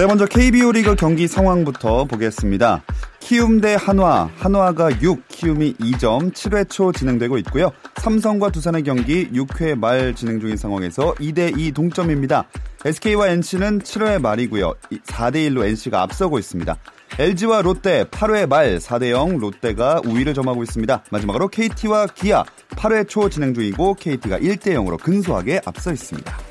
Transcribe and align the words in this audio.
네, 0.00 0.06
먼저 0.06 0.24
KBO 0.24 0.72
리그 0.72 0.94
경기 0.94 1.28
상황부터 1.28 2.06
보겠습니다. 2.06 2.82
키움 3.18 3.60
대 3.60 3.76
한화, 3.78 4.30
한화가 4.34 5.02
6, 5.02 5.28
키움이 5.28 5.74
2점, 5.74 6.32
7회 6.32 6.70
초 6.70 6.90
진행되고 6.90 7.36
있고요. 7.36 7.70
삼성과 7.96 8.50
두산의 8.50 8.84
경기 8.84 9.28
6회 9.30 9.78
말 9.78 10.14
진행 10.14 10.40
중인 10.40 10.56
상황에서 10.56 11.12
2대2 11.16 11.74
동점입니다. 11.74 12.48
SK와 12.82 13.28
NC는 13.28 13.80
7회 13.80 14.22
말이고요. 14.22 14.72
4대1로 15.04 15.66
NC가 15.66 16.00
앞서고 16.00 16.38
있습니다. 16.38 16.74
LG와 17.18 17.60
롯데 17.60 18.04
8회 18.04 18.48
말 18.48 18.78
4대0 18.78 19.38
롯데가 19.38 20.00
우위를 20.06 20.32
점하고 20.32 20.62
있습니다. 20.62 21.04
마지막으로 21.10 21.48
KT와 21.48 22.06
기아 22.06 22.44
8회 22.70 23.06
초 23.06 23.28
진행 23.28 23.52
중이고 23.52 23.96
KT가 23.96 24.38
1대0으로 24.38 24.98
근소하게 24.98 25.60
앞서 25.66 25.92
있습니다. 25.92 26.49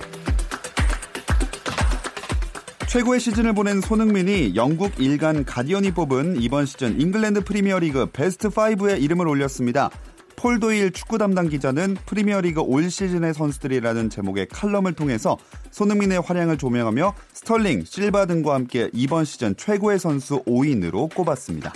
최고의 2.90 3.20
시즌을 3.20 3.54
보낸 3.54 3.82
손흥민이 3.82 4.56
영국 4.56 5.00
일간 5.00 5.46
가디언이 5.46 5.92
뽑은 5.92 6.42
이번 6.42 6.66
시즌 6.66 7.00
잉글랜드 7.00 7.44
프리미어리그 7.44 8.08
베스트 8.12 8.50
5에 8.50 9.00
이름을 9.00 9.28
올렸습니다. 9.28 9.92
폴 10.36 10.60
도일 10.60 10.92
축구 10.92 11.20
담당 11.20 11.50
기자는 11.50 11.98
프리미어리그 12.08 12.62
올 12.62 12.90
시즌의 12.90 13.36
선수들이라는 13.36 14.10
제목의 14.10 14.48
칼럼을 14.48 14.94
통해서 14.94 15.38
손흥민의 15.70 16.22
활약을 16.22 16.58
조명하며 16.58 17.14
스털링, 17.34 17.84
실바 17.86 18.26
등과 18.26 18.56
함께 18.56 18.90
이번 18.92 19.24
시즌 19.24 19.56
최고의 19.56 20.00
선수 20.00 20.42
5인으로 20.46 21.14
꼽았습니다. 21.14 21.72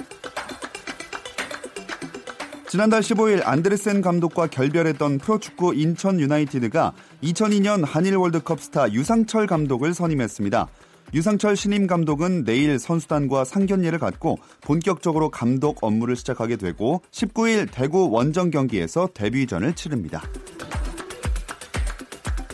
지난달 2.74 3.02
15일 3.02 3.46
안데르센 3.46 4.02
감독과 4.02 4.48
결별했던 4.48 5.20
프로축구 5.20 5.76
인천 5.76 6.20
유나이티드가 6.20 6.94
2002년 7.22 7.84
한일 7.86 8.16
월드컵 8.16 8.60
스타 8.60 8.92
유상철 8.92 9.46
감독을 9.46 9.94
선임했습니다. 9.94 10.68
유상철 11.14 11.56
신임 11.56 11.86
감독은 11.86 12.44
내일 12.44 12.80
선수단과 12.80 13.46
상견례를 13.46 14.00
갖고 14.00 14.38
본격적으로 14.62 15.30
감독 15.30 15.84
업무를 15.84 16.16
시작하게 16.16 16.56
되고 16.56 17.04
19일 17.12 17.70
대구 17.72 18.10
원정 18.10 18.50
경기에서 18.50 19.10
데뷔전을 19.14 19.76
치릅니다. 19.76 20.24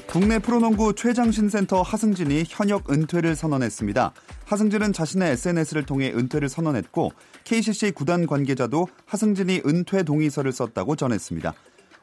국내 0.08 0.40
프로농구 0.40 0.96
최장신 0.96 1.50
센터 1.50 1.82
하승진이 1.82 2.46
현역 2.48 2.92
은퇴를 2.92 3.36
선언했습니다. 3.36 4.12
하승진은 4.46 4.92
자신의 4.92 5.32
SNS를 5.34 5.86
통해 5.86 6.12
은퇴를 6.12 6.50
선언했고 6.50 7.12
KCC 7.46 7.92
구단 7.92 8.26
관계자도 8.26 8.88
하승진이 9.06 9.62
은퇴 9.66 10.04
동의서를 10.04 10.52
썼다고 10.52 10.96
전했습니다. 10.96 11.54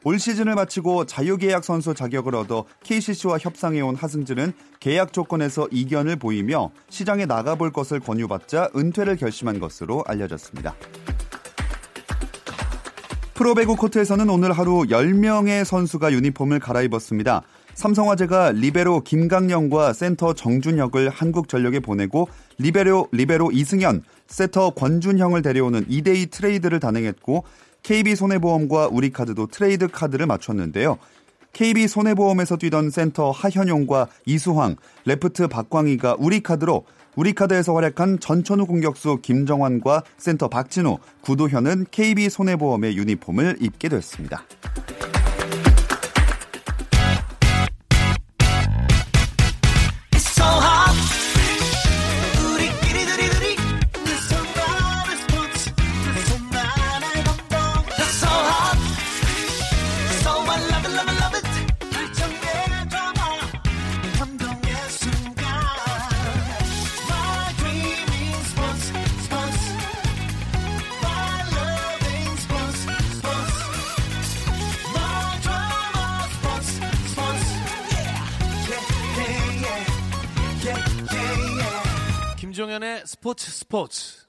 올 0.03 0.19
시즌을 0.19 0.55
마치고 0.55 1.05
자유계약 1.05 1.63
선수 1.63 1.93
자격을 1.93 2.35
얻어 2.35 2.65
KCC와 2.83 3.39
협상해온 3.39 3.95
하승진은 3.95 4.53
계약 4.79 5.11
조건에서 5.11 5.67
이견을 5.71 6.17
보이며 6.17 6.71
시장에 6.89 7.25
나가볼 7.25 7.71
것을 7.71 7.99
권유받자 7.99 8.69
은퇴를 8.75 9.17
결심한 9.17 9.59
것으로 9.59 10.03
알려졌습니다. 10.07 10.75
프로배구 13.33 13.75
코트에서는 13.75 14.29
오늘 14.29 14.51
하루 14.51 14.85
10명의 14.87 15.63
선수가 15.63 16.11
유니폼을 16.11 16.59
갈아입었습니다. 16.59 17.43
삼성화재가 17.75 18.53
리베로 18.53 19.01
김강녕과 19.01 19.93
센터 19.93 20.33
정준혁을 20.33 21.09
한국전력에 21.09 21.79
보내고 21.79 22.27
리베로 22.57 23.09
리베로 23.11 23.51
이승현, 23.51 24.01
세터 24.25 24.71
권준형을 24.71 25.43
데려오는 25.43 25.85
2대2 25.85 26.31
트레이드를 26.31 26.79
단행했고 26.79 27.43
KB손해보험과 27.83 28.89
우리카드도 28.91 29.47
트레이드 29.47 29.87
카드를 29.87 30.25
맞췄는데요. 30.25 30.97
KB손해보험에서 31.53 32.57
뛰던 32.57 32.91
센터 32.91 33.31
하현용과 33.31 34.07
이수황, 34.25 34.75
레프트 35.05 35.47
박광희가 35.47 36.17
우리카드로 36.19 36.85
우리카드에서 37.15 37.73
활약한 37.73 38.19
전천후 38.19 38.67
공격수 38.67 39.19
김정환과 39.23 40.03
센터 40.17 40.47
박진우, 40.47 40.99
구도현은 41.21 41.87
KB손해보험의 41.89 42.95
유니폼을 42.95 43.57
입게 43.59 43.89
됐습니다. 43.89 44.43
스포츠. 83.67 84.25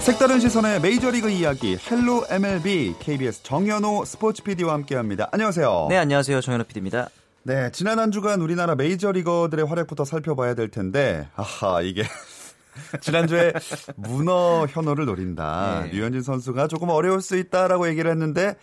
색다른 0.00 0.40
시선의 0.40 0.80
메이저리그 0.80 1.30
이야기 1.30 1.76
헬로 1.76 2.24
MLB 2.28 2.96
KBS 2.98 3.44
정현우 3.44 4.04
스포츠 4.04 4.42
PD와 4.42 4.74
함께합니다. 4.74 5.28
안녕하세요. 5.30 5.86
네, 5.90 5.98
안녕하세요. 5.98 6.40
정현우 6.40 6.64
PD입니다. 6.64 7.08
네, 7.44 7.70
지난 7.70 8.00
한 8.00 8.10
주간 8.10 8.40
우리나라 8.40 8.74
메이저리거들의 8.74 9.64
활약부터 9.66 10.04
살펴봐야 10.04 10.54
될 10.54 10.70
텐데, 10.72 11.28
아하, 11.36 11.82
이게. 11.82 12.02
지난주에 13.00 13.52
문어 13.94 14.66
현우를 14.66 15.04
노린다. 15.04 15.82
네. 15.84 15.92
류현진 15.92 16.22
선수가 16.22 16.66
조금 16.66 16.88
어려울 16.88 17.20
수 17.20 17.36
있다라고 17.36 17.88
얘기를 17.88 18.10
했는데, 18.10 18.56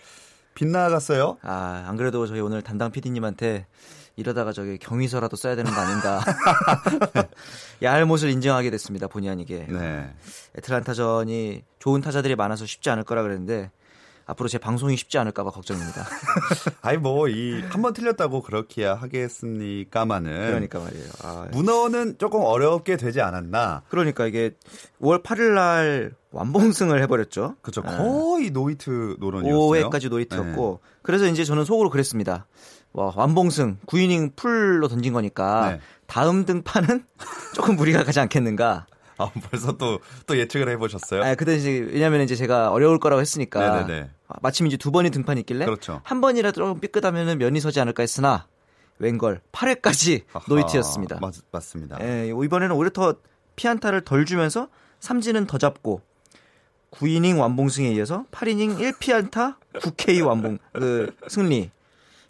빗나갔어요. 0.57 1.37
아, 1.43 1.85
안 1.87 1.97
그래도 1.97 2.25
저희 2.25 2.39
오늘 2.39 2.63
담당 2.63 2.91
PD님한테 2.91 3.67
이러다가 4.15 4.51
저기 4.51 4.79
경위서라도 4.79 5.35
써야 5.35 5.55
되는 5.55 5.71
거 5.71 5.79
아닌가. 5.79 6.19
야할못을 7.83 8.31
인정하게 8.31 8.71
됐습니다. 8.71 9.07
본의 9.07 9.29
아니게. 9.29 9.67
네. 9.69 10.11
애틀란타전이 10.57 11.63
좋은 11.77 12.01
타자들이 12.01 12.35
많아서 12.35 12.65
쉽지 12.65 12.89
않을 12.89 13.03
거라 13.03 13.21
그랬는데 13.21 13.69
앞으로 14.27 14.49
제 14.49 14.57
방송이 14.57 14.95
쉽지 14.97 15.17
않을까봐 15.17 15.51
걱정입니다. 15.51 16.05
아니 16.81 16.97
뭐 16.97 17.27
이 17.29 17.61
한 17.69 17.81
번 17.81 17.93
틀렸다고 17.93 18.41
그렇게야 18.41 18.95
하겠습니까마는. 18.95 20.47
그러니까 20.47 20.79
말이에요. 20.79 21.05
아, 21.23 21.47
문어는 21.51 22.17
조금 22.17 22.41
어렵게 22.41 22.97
되지 22.97 23.21
않았나. 23.21 23.83
그러니까 23.89 24.25
이게 24.27 24.51
5월 25.01 25.23
8일 25.23 25.53
날 25.53 26.11
완봉승을 26.31 27.01
해버렸죠. 27.03 27.55
그렇죠. 27.61 27.81
거의 27.83 28.51
노히트 28.51 29.15
노런이었어요. 29.19 29.89
5회까지 29.89 30.09
노히트였고 30.09 30.81
네. 30.83 30.89
그래서 31.01 31.25
이제 31.27 31.43
저는 31.45 31.63
속으로 31.65 31.89
그랬습니다. 31.89 32.45
와, 32.93 33.11
완봉승 33.15 33.77
9이닝 33.87 34.35
풀로 34.35 34.87
던진 34.87 35.13
거니까 35.13 35.71
네. 35.71 35.79
다음 36.05 36.45
등판은 36.45 37.05
조금 37.55 37.75
무리가 37.75 38.03
가지 38.03 38.19
않겠는가. 38.19 38.87
아, 39.17 39.31
벌써 39.49 39.73
또, 39.77 39.99
또 40.25 40.37
예측을 40.37 40.69
해보셨어요? 40.69 41.23
아, 41.23 41.35
그때 41.35 41.55
이제, 41.55 41.69
왜냐면 41.91 42.21
이제 42.21 42.35
제가 42.35 42.71
어려울 42.71 42.99
거라고 42.99 43.19
했으니까. 43.21 43.81
네네네. 43.81 44.09
마침 44.41 44.67
이제 44.67 44.77
두 44.77 44.91
번이 44.91 45.09
등판이 45.09 45.41
있길래. 45.41 45.65
그렇죠. 45.65 46.01
한 46.03 46.21
번이라도 46.21 46.61
조금 46.61 46.79
삐끗하면은 46.79 47.37
면이 47.37 47.59
서지 47.59 47.79
않을까 47.79 48.03
했으나, 48.03 48.47
웬걸, 48.99 49.41
8회까지 49.51 50.23
아하, 50.33 50.45
노히트였습니다. 50.47 51.19
맞, 51.21 51.33
맞습니다. 51.51 51.97
예, 52.01 52.27
이번에는 52.29 52.75
오히려 52.75 52.89
더 52.91 53.15
피안타를 53.55 54.01
덜 54.01 54.25
주면서 54.25 54.67
삼진은 54.99 55.47
더 55.47 55.57
잡고, 55.57 56.01
9이닝 56.91 57.39
완봉승에 57.39 57.91
이어서 57.93 58.25
8이닝 58.31 58.79
1피안타 58.79 59.55
9K 59.73 60.25
완봉, 60.25 60.57
그, 60.73 61.15
승리. 61.27 61.71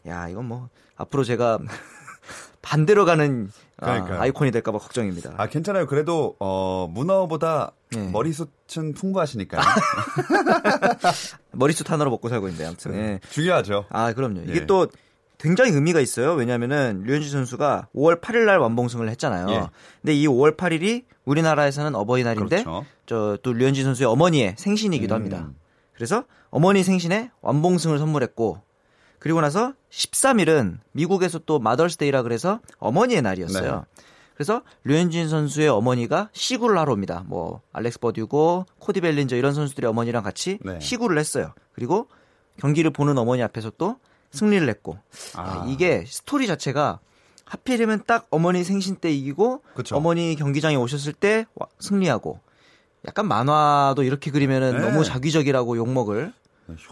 야, 0.08 0.28
이건 0.30 0.46
뭐, 0.46 0.70
앞으로 0.96 1.24
제가 1.24 1.60
반대로 2.62 3.06
가는 3.06 3.52
아, 3.80 4.26
이콘이 4.26 4.52
될까봐 4.52 4.80
걱정입니다. 4.80 5.36
아 5.38 5.48
괜찮아요. 5.48 5.86
그래도 5.86 6.36
어, 6.40 6.88
문어보다 6.92 7.74
네. 7.92 8.10
머리숱은 8.10 8.94
풍부하시니까요. 8.96 9.62
머리숱 11.54 11.90
하나로 11.90 12.10
먹고 12.10 12.30
살고 12.30 12.48
있는데 12.48 12.66
아무튼 12.66 12.92
네. 12.92 13.20
중요하죠. 13.30 13.86
아 13.90 14.14
그럼요. 14.14 14.42
이게 14.48 14.62
예. 14.62 14.66
또 14.66 14.88
굉장히 15.38 15.72
의미가 15.72 16.00
있어요. 16.00 16.34
왜냐하면은 16.34 17.04
류현진 17.06 17.32
선수가 17.32 17.90
5월 17.96 18.20
8일 18.20 18.46
날 18.46 18.58
완봉승을 18.58 19.10
했잖아요. 19.10 19.48
예. 19.50 19.64
근데 20.02 20.14
이 20.16 20.28
5월 20.28 20.58
8일이 20.58 21.04
우리나라에서는 21.26 21.94
어버이날인데 21.94 22.64
그렇죠. 22.64 22.86
저또 23.06 23.54
류현진 23.54 23.84
선수의 23.84 24.08
어머니의 24.08 24.56
생신이기도 24.58 25.14
음. 25.14 25.16
합니다. 25.16 25.50
그래서 25.94 26.24
어머니 26.50 26.84
생신에 26.84 27.30
완봉승을 27.42 28.00
선물했고 28.00 28.62
그리고 29.20 29.42
나서 29.42 29.74
13일은 29.90 30.80
미국에서 30.92 31.40
또 31.40 31.60
마더스데이라 31.60 32.24
그래서 32.24 32.60
어머니의 32.80 33.22
날이었어요. 33.22 33.76
네. 33.76 34.04
그래서 34.36 34.62
류현진 34.84 35.30
선수의 35.30 35.68
어머니가 35.70 36.30
시구를 36.32 36.78
하러 36.78 36.94
옵니다. 36.94 37.24
뭐 37.26 37.62
알렉스 37.74 38.00
버듀고 38.00 38.66
코디 38.78 39.02
벨린저 39.02 39.36
이런 39.36 39.54
선수들의 39.54 39.90
어머니랑 39.90 40.22
같이 40.22 40.60
네. 40.64 40.80
시구를 40.80 41.18
했어요. 41.18 41.54
그리고 41.74 42.08
경기를 42.60 42.92
보는 42.92 43.18
어머니 43.18 43.42
앞에서 43.42 43.72
또 43.78 43.98
승리를 44.32 44.68
했고 44.70 45.00
아. 45.36 45.66
이게 45.68 46.04
스토리 46.08 46.46
자체가 46.46 47.00
하필이면 47.46 48.04
딱 48.06 48.28
어머니 48.30 48.64
생신 48.64 48.98
때 48.98 49.12
이기고 49.12 49.64
그쵸. 49.74 49.96
어머니 49.96 50.36
경기장에 50.36 50.76
오셨을 50.76 51.14
때 51.14 51.46
승리하고 51.80 52.40
약간 53.08 53.28
만화도 53.28 54.04
이렇게 54.04 54.32
그리면은 54.32 54.74
네. 54.74 54.80
너무 54.80 55.04
자기적이라고 55.04 55.78
욕먹을 55.78 56.34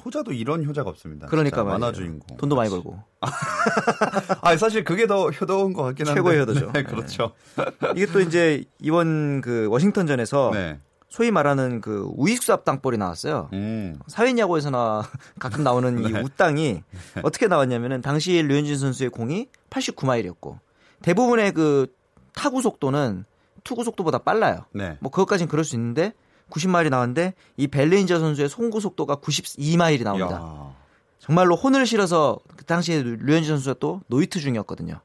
효자도 0.06 0.33
이런 0.33 0.66
효자가 0.66 0.89
없습니다. 0.89 1.27
그러니까 1.27 1.63
만화 1.63 1.92
주인공. 1.92 2.38
돈도 2.38 2.56
많이 2.56 2.69
벌고. 2.69 3.00
아 4.42 4.57
사실 4.57 4.83
그게 4.83 5.07
더 5.07 5.30
효도인 5.30 5.74
것 5.74 5.83
같긴 5.83 6.07
한데. 6.07 6.19
최고의 6.19 6.39
효도죠. 6.42 6.72
네, 6.72 6.83
그렇죠. 6.83 7.33
네. 7.57 7.66
이게 7.95 8.06
또 8.06 8.22
이제 8.22 8.63
이번 8.80 9.42
그 9.42 9.68
워싱턴전에서 9.69 10.51
네. 10.54 10.80
소위 11.10 11.31
말하는 11.31 11.81
그 11.81 12.10
우익수 12.16 12.51
앞땅볼이 12.54 12.98
나왔어요. 12.98 13.50
음. 13.54 14.00
사회야구에서나 14.07 15.04
가끔 15.39 15.63
나오는 15.63 15.95
네. 15.95 16.10
이 16.10 16.13
우땅이 16.13 16.83
어떻게 17.24 17.48
나왔냐면은 17.48 18.01
당시 18.01 18.42
류현진 18.42 18.77
선수의 18.77 19.10
공이 19.10 19.48
89마일이었고 19.69 20.60
대부분의 21.01 21.54
그 21.54 21.88
타구 22.33 22.62
속도는 22.62 23.25
투구 23.63 23.83
속도보다 23.83 24.19
빨라요. 24.19 24.66
네. 24.74 24.98
뭐 25.00 25.12
그것까진 25.12 25.48
그럴 25.48 25.63
수 25.63 25.75
있는데 25.75 26.13
90마일이 26.50 26.90
나왔는데 26.90 27.34
이 27.58 27.68
벨린저 27.68 28.20
선수의 28.20 28.50
송구 28.50 28.80
속도가 28.80 29.18
92마일이 29.18 30.04
나옵니다. 30.04 30.36
야. 30.36 30.76
정말로 31.20 31.56
혼을 31.56 31.86
실어서 31.86 32.38
그 32.56 32.66
당시에 32.66 33.02
류현진 33.02 33.46
선수가 33.56 33.78
또 33.80 34.02
노히트 34.08 34.40
중이었거든요. 34.40 35.00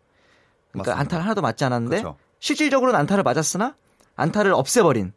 그러니까 0.73 0.91
맞습니다. 0.93 1.01
안타를 1.01 1.25
하나도 1.25 1.41
맞지 1.41 1.65
않았는데 1.65 2.03
그렇죠. 2.03 2.17
실질적으로는 2.41 2.99
안타를 3.01 3.23
맞았으나 3.23 3.75
안타를 4.17 4.53
없애버린. 4.53 5.13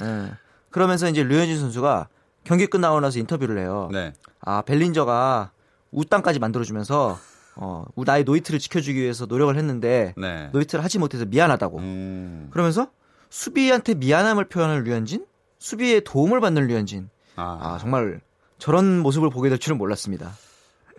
네. 0.00 0.32
그러면서 0.70 1.08
이제 1.08 1.22
류현진 1.22 1.58
선수가 1.58 2.08
경기 2.44 2.66
끝나고 2.66 3.00
나서 3.00 3.18
인터뷰를 3.18 3.58
해요. 3.58 3.88
네. 3.92 4.14
아 4.40 4.62
벨린저가 4.62 5.52
우땅까지 5.90 6.38
만들어주면서 6.38 7.18
어, 7.56 7.84
나의 7.96 8.24
노히트를 8.24 8.58
지켜주기 8.58 8.98
위해서 8.98 9.26
노력을 9.26 9.54
했는데 9.54 10.14
네. 10.16 10.48
노히트를 10.52 10.82
하지 10.82 10.98
못해서 10.98 11.26
미안하다고. 11.26 11.78
음. 11.78 12.48
그러면서 12.50 12.88
수비한테 13.28 13.94
미안함을 13.94 14.46
표현할 14.46 14.84
류현진? 14.84 15.26
수비에 15.60 16.00
도움을 16.00 16.40
받는 16.40 16.66
류현진. 16.66 17.08
아. 17.36 17.58
아, 17.60 17.78
정말 17.78 18.20
저런 18.58 18.98
모습을 19.00 19.30
보게 19.30 19.48
될 19.48 19.58
줄은 19.58 19.78
몰랐습니다. 19.78 20.32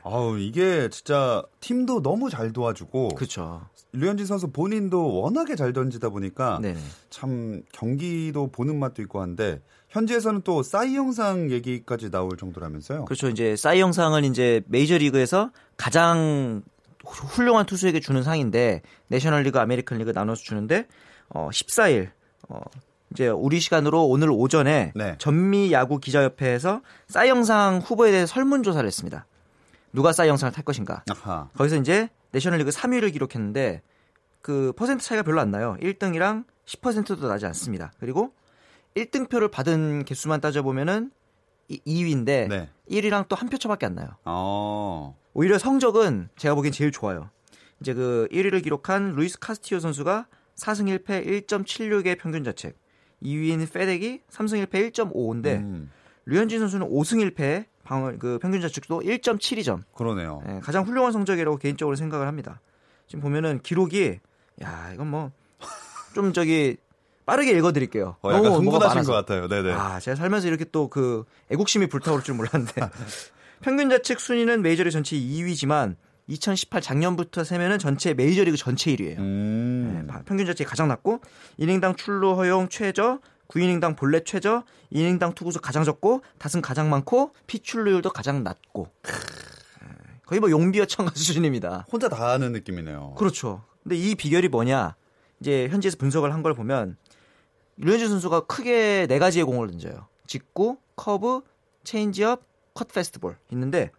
아우 0.04 0.40
이게 0.40 0.90
진짜 0.90 1.44
팀도 1.60 2.02
너무 2.02 2.30
잘 2.30 2.54
도와주고 2.54 3.10
그렇죠. 3.10 3.62
류현진 3.94 4.26
선수 4.26 4.48
본인도 4.52 5.22
워낙에 5.22 5.56
잘 5.56 5.74
던지다 5.74 6.10
보니까 6.10 6.60
네네. 6.62 6.80
참 7.10 7.62
경기도 7.72 8.48
보는 8.48 8.80
맛도 8.80 9.02
있고 9.04 9.22
한데 9.22 9.62
현지에서는 9.90 10.42
또 10.44 10.64
사이영상 10.64 11.52
얘기까지 11.52 12.10
나올 12.10 12.38
정도라면서요. 12.38 13.06
그렇죠. 13.06 13.30
이제 13.30 13.56
사이영상은 13.56 14.24
이제 14.24 14.62
메이저리그에서 14.68 15.52
가장 15.78 16.64
훌륭한 17.06 17.66
투수에게 17.66 18.00
주는 18.00 18.24
상인데 18.24 18.82
내셔널리그, 19.08 19.60
아메리칸 19.60 19.98
리그 20.00 20.12
나눠서 20.12 20.42
주는데 20.44 20.88
어 21.30 21.50
14일 21.52 22.10
어 22.50 22.62
이제 23.12 23.28
우리 23.28 23.60
시간으로 23.60 24.06
오늘 24.08 24.30
오전에 24.32 24.94
네. 24.96 25.16
전미 25.18 25.72
야구 25.74 26.00
기자협회에서 26.00 26.82
사이영상 27.08 27.80
후보에 27.80 28.12
대해 28.12 28.26
설문 28.26 28.64
조사를 28.64 28.86
했습니다. 28.88 29.26
누가 29.94 30.14
사이영상을 30.14 30.52
탈 30.54 30.64
것인가. 30.64 31.04
아하. 31.10 31.50
거기서 31.58 31.76
이제 31.78 32.10
내셔널리그 32.32 32.70
3위를 32.72 33.12
기록했는데 33.12 33.82
그 34.42 34.72
퍼센트 34.78 35.04
차이가 35.04 35.24
별로 35.24 35.42
안 35.42 35.52
나요. 35.52 35.76
1등이랑 35.82 36.46
10%도 36.66 37.28
나지 37.28 37.46
않습니다. 37.48 37.92
그리고 38.00 38.34
1등 38.96 39.30
표를 39.30 39.50
받은 39.50 40.06
개수만 40.06 40.40
따져보면은 40.42 41.12
2위인데 41.70 42.48
네. 42.48 42.70
1위랑 42.90 43.28
또 43.28 43.36
한 43.36 43.50
표 43.50 43.58
차밖에 43.58 43.86
안 43.86 43.96
나요. 43.96 44.10
어. 44.26 45.18
오히려 45.34 45.58
성적은 45.58 46.30
제가 46.38 46.56
보기엔 46.56 46.72
제일 46.72 46.92
좋아요. 46.92 47.30
이제 47.82 47.94
그 47.94 48.28
1위를 48.32 48.64
기록한 48.64 49.14
루이스 49.14 49.40
카스티오 49.40 49.80
선수가 49.80 50.28
4승 50.56 51.04
1패 51.06 51.48
1.76의 51.48 52.18
평균 52.20 52.44
자책. 52.44 52.78
2위인 53.24 53.72
페덱이 53.72 54.22
3승 54.30 54.66
1패 54.66 54.92
1.55인데 54.92 55.58
음. 55.58 55.92
류현진 56.26 56.60
선수는 56.60 56.88
5승 56.88 57.34
1패 57.34 57.66
방어 57.84 58.14
그 58.20 58.40
평균 58.42 58.62
자책도 58.62 59.02
1.72점. 59.02 59.82
그러네요. 59.96 60.42
네, 60.46 60.60
가장 60.62 60.84
훌륭한 60.86 61.12
성적이라고 61.12 61.58
개인적으로 61.58 61.96
생각을 61.96 62.28
합니다. 62.28 62.62
지금 63.08 63.22
보면은 63.22 63.60
기록이 63.62 64.20
야 64.64 64.92
이건 64.94 65.10
뭐 65.10 65.32
좀 66.14 66.34
저기 66.34 66.78
빠르게 67.26 67.52
읽어드릴게요. 67.52 68.18
어, 68.22 68.30
약간 68.30 68.44
너무 68.44 68.58
흥분하신 68.58 69.04
것 69.04 69.14
같아요. 69.14 69.48
네네. 69.48 69.72
아 69.72 70.00
제가 70.00 70.16
살면서 70.16 70.48
이렇게 70.48 70.66
또 70.66 70.90
그 70.90 71.24
애국심이 71.50 71.88
불타오를 71.88 72.24
줄 72.24 72.36
몰랐는데 72.36 72.74
평균 73.62 73.90
자책 73.90 74.20
순위는 74.20 74.62
메이저리그 74.62 74.92
전체 74.92 75.16
2위지만 75.16 75.96
2018 76.28 76.82
작년부터 76.82 77.44
세면은 77.44 77.80
전체 77.80 78.14
메이저리그 78.14 78.58
전체 78.58 78.94
1위예요. 78.96 79.18
음. 79.20 80.06
네, 80.08 80.14
평균 80.26 80.46
자책이 80.46 80.68
가장 80.70 80.88
낮고 80.88 81.20
이닝당 81.58 81.96
출루 81.96 82.34
허용 82.36 82.70
최저, 82.70 83.20
9이닝당 83.50 83.98
볼넷 83.98 84.26
최저, 84.26 84.64
이닝당 84.92 85.34
투구수 85.34 85.60
가장 85.60 85.84
적고 85.84 86.22
다승 86.38 86.62
가장 86.62 86.90
많고 86.90 87.32
피출루율도 87.48 88.12
가장 88.12 88.44
낮고 88.44 88.88
네, 89.04 89.88
거의 90.26 90.40
뭐 90.40 90.50
용비어천가 90.50 91.12
수준입니다. 91.16 91.86
혼자 91.92 92.08
다 92.08 92.32
하는 92.32 92.54
느낌이네요. 92.54 93.16
그렇죠. 93.18 93.64
근데 93.84 93.98
이 93.98 94.16
비결이 94.16 94.48
뭐냐? 94.48 94.96
이제 95.42 95.68
현지에서 95.70 95.98
분석을 95.98 96.34
한 96.34 96.44
걸 96.44 96.54
보면 96.54 96.98
류현진 97.78 98.10
선수가 98.10 98.42
크게 98.42 99.08
네 99.10 99.18
가지의 99.20 99.44
공을 99.44 99.68
던져요. 99.72 100.08
직구, 100.28 100.78
커브, 100.96 101.42
체인지업, 101.84 102.44
컷 102.76 102.88
패스트볼 102.90 103.38
있는데 103.52 103.92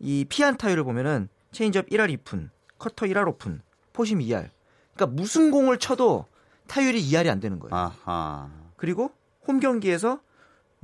이 0.00 0.24
피안타율을 0.28 0.82
보면은 0.82 1.28
체인지업 1.52 1.88
1할 1.90 2.16
2푼, 2.18 2.50
커터 2.78 3.06
1할 3.06 3.36
5푼, 3.36 3.60
포심 3.92 4.18
2할. 4.18 4.50
그러니까 4.94 5.06
무슨 5.14 5.50
공을 5.50 5.78
쳐도 5.78 6.26
타율이 6.66 7.02
2할이 7.02 7.28
안 7.28 7.40
되는 7.40 7.58
거예요. 7.58 7.74
아하. 7.74 8.50
그리고 8.76 9.12
홈 9.46 9.60
경기에서 9.60 10.20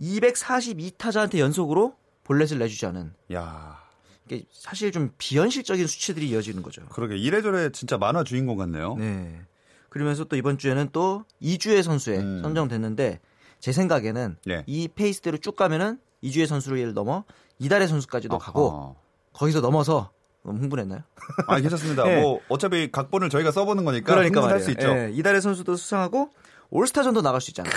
242타자한테 0.01 1.39
연속으로 1.39 1.97
볼넷을 2.25 2.59
내주지 2.59 2.87
않은. 2.87 3.15
야. 3.33 3.81
이게 4.27 4.45
사실 4.53 4.93
좀 4.93 5.11
비현실적인 5.19 5.87
수치들이 5.87 6.29
이어지는 6.29 6.63
거죠. 6.63 6.87
그러게 6.91 7.17
이래저래 7.17 7.71
진짜 7.71 7.97
만화 7.97 8.25
주인공 8.25 8.57
같네요. 8.59 8.97
네. 8.97 9.41
그러면서 9.89 10.25
또 10.25 10.37
이번 10.37 10.59
주에는 10.59 10.91
또 10.93 11.25
이주의 11.41 11.83
선수에 11.83 12.19
음. 12.19 12.43
선정됐는데 12.43 13.21
제 13.59 13.73
생각에는 13.73 14.37
네. 14.45 14.65
이 14.67 14.87
페이스대로 14.89 15.39
쭉 15.39 15.57
가면은 15.57 15.99
이주의 16.21 16.47
선수를 16.47 16.93
넘어 16.93 17.25
이달의 17.59 17.89
선수까지도 17.89 18.37
아하. 18.37 18.45
가고 18.45 18.97
거기서 19.33 19.63
넘어서 19.63 20.11
너무 20.49 20.61
흥분했나요? 20.63 21.01
아 21.47 21.61
괜찮습니다. 21.61 22.05
네. 22.09 22.21
뭐 22.23 22.41
어차피 22.49 22.91
각본을 22.91 23.29
저희가 23.31 23.51
써보는 23.53 23.85
거니까 23.85 24.15
그러니까 24.15 24.41
흥분할 24.41 24.61
수 24.61 24.71
있죠. 24.73 24.93
네. 24.93 25.11
이달의 25.13 25.41
선수도 25.43 25.77
수상하고 25.77 26.31
올스타전도 26.71 27.23
나갈 27.23 27.41
수 27.41 27.51
있잖아요. 27.51 27.73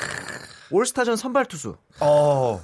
올스타전 0.71 1.15
선발 1.17 1.45
투수. 1.45 1.75
어. 1.99 2.61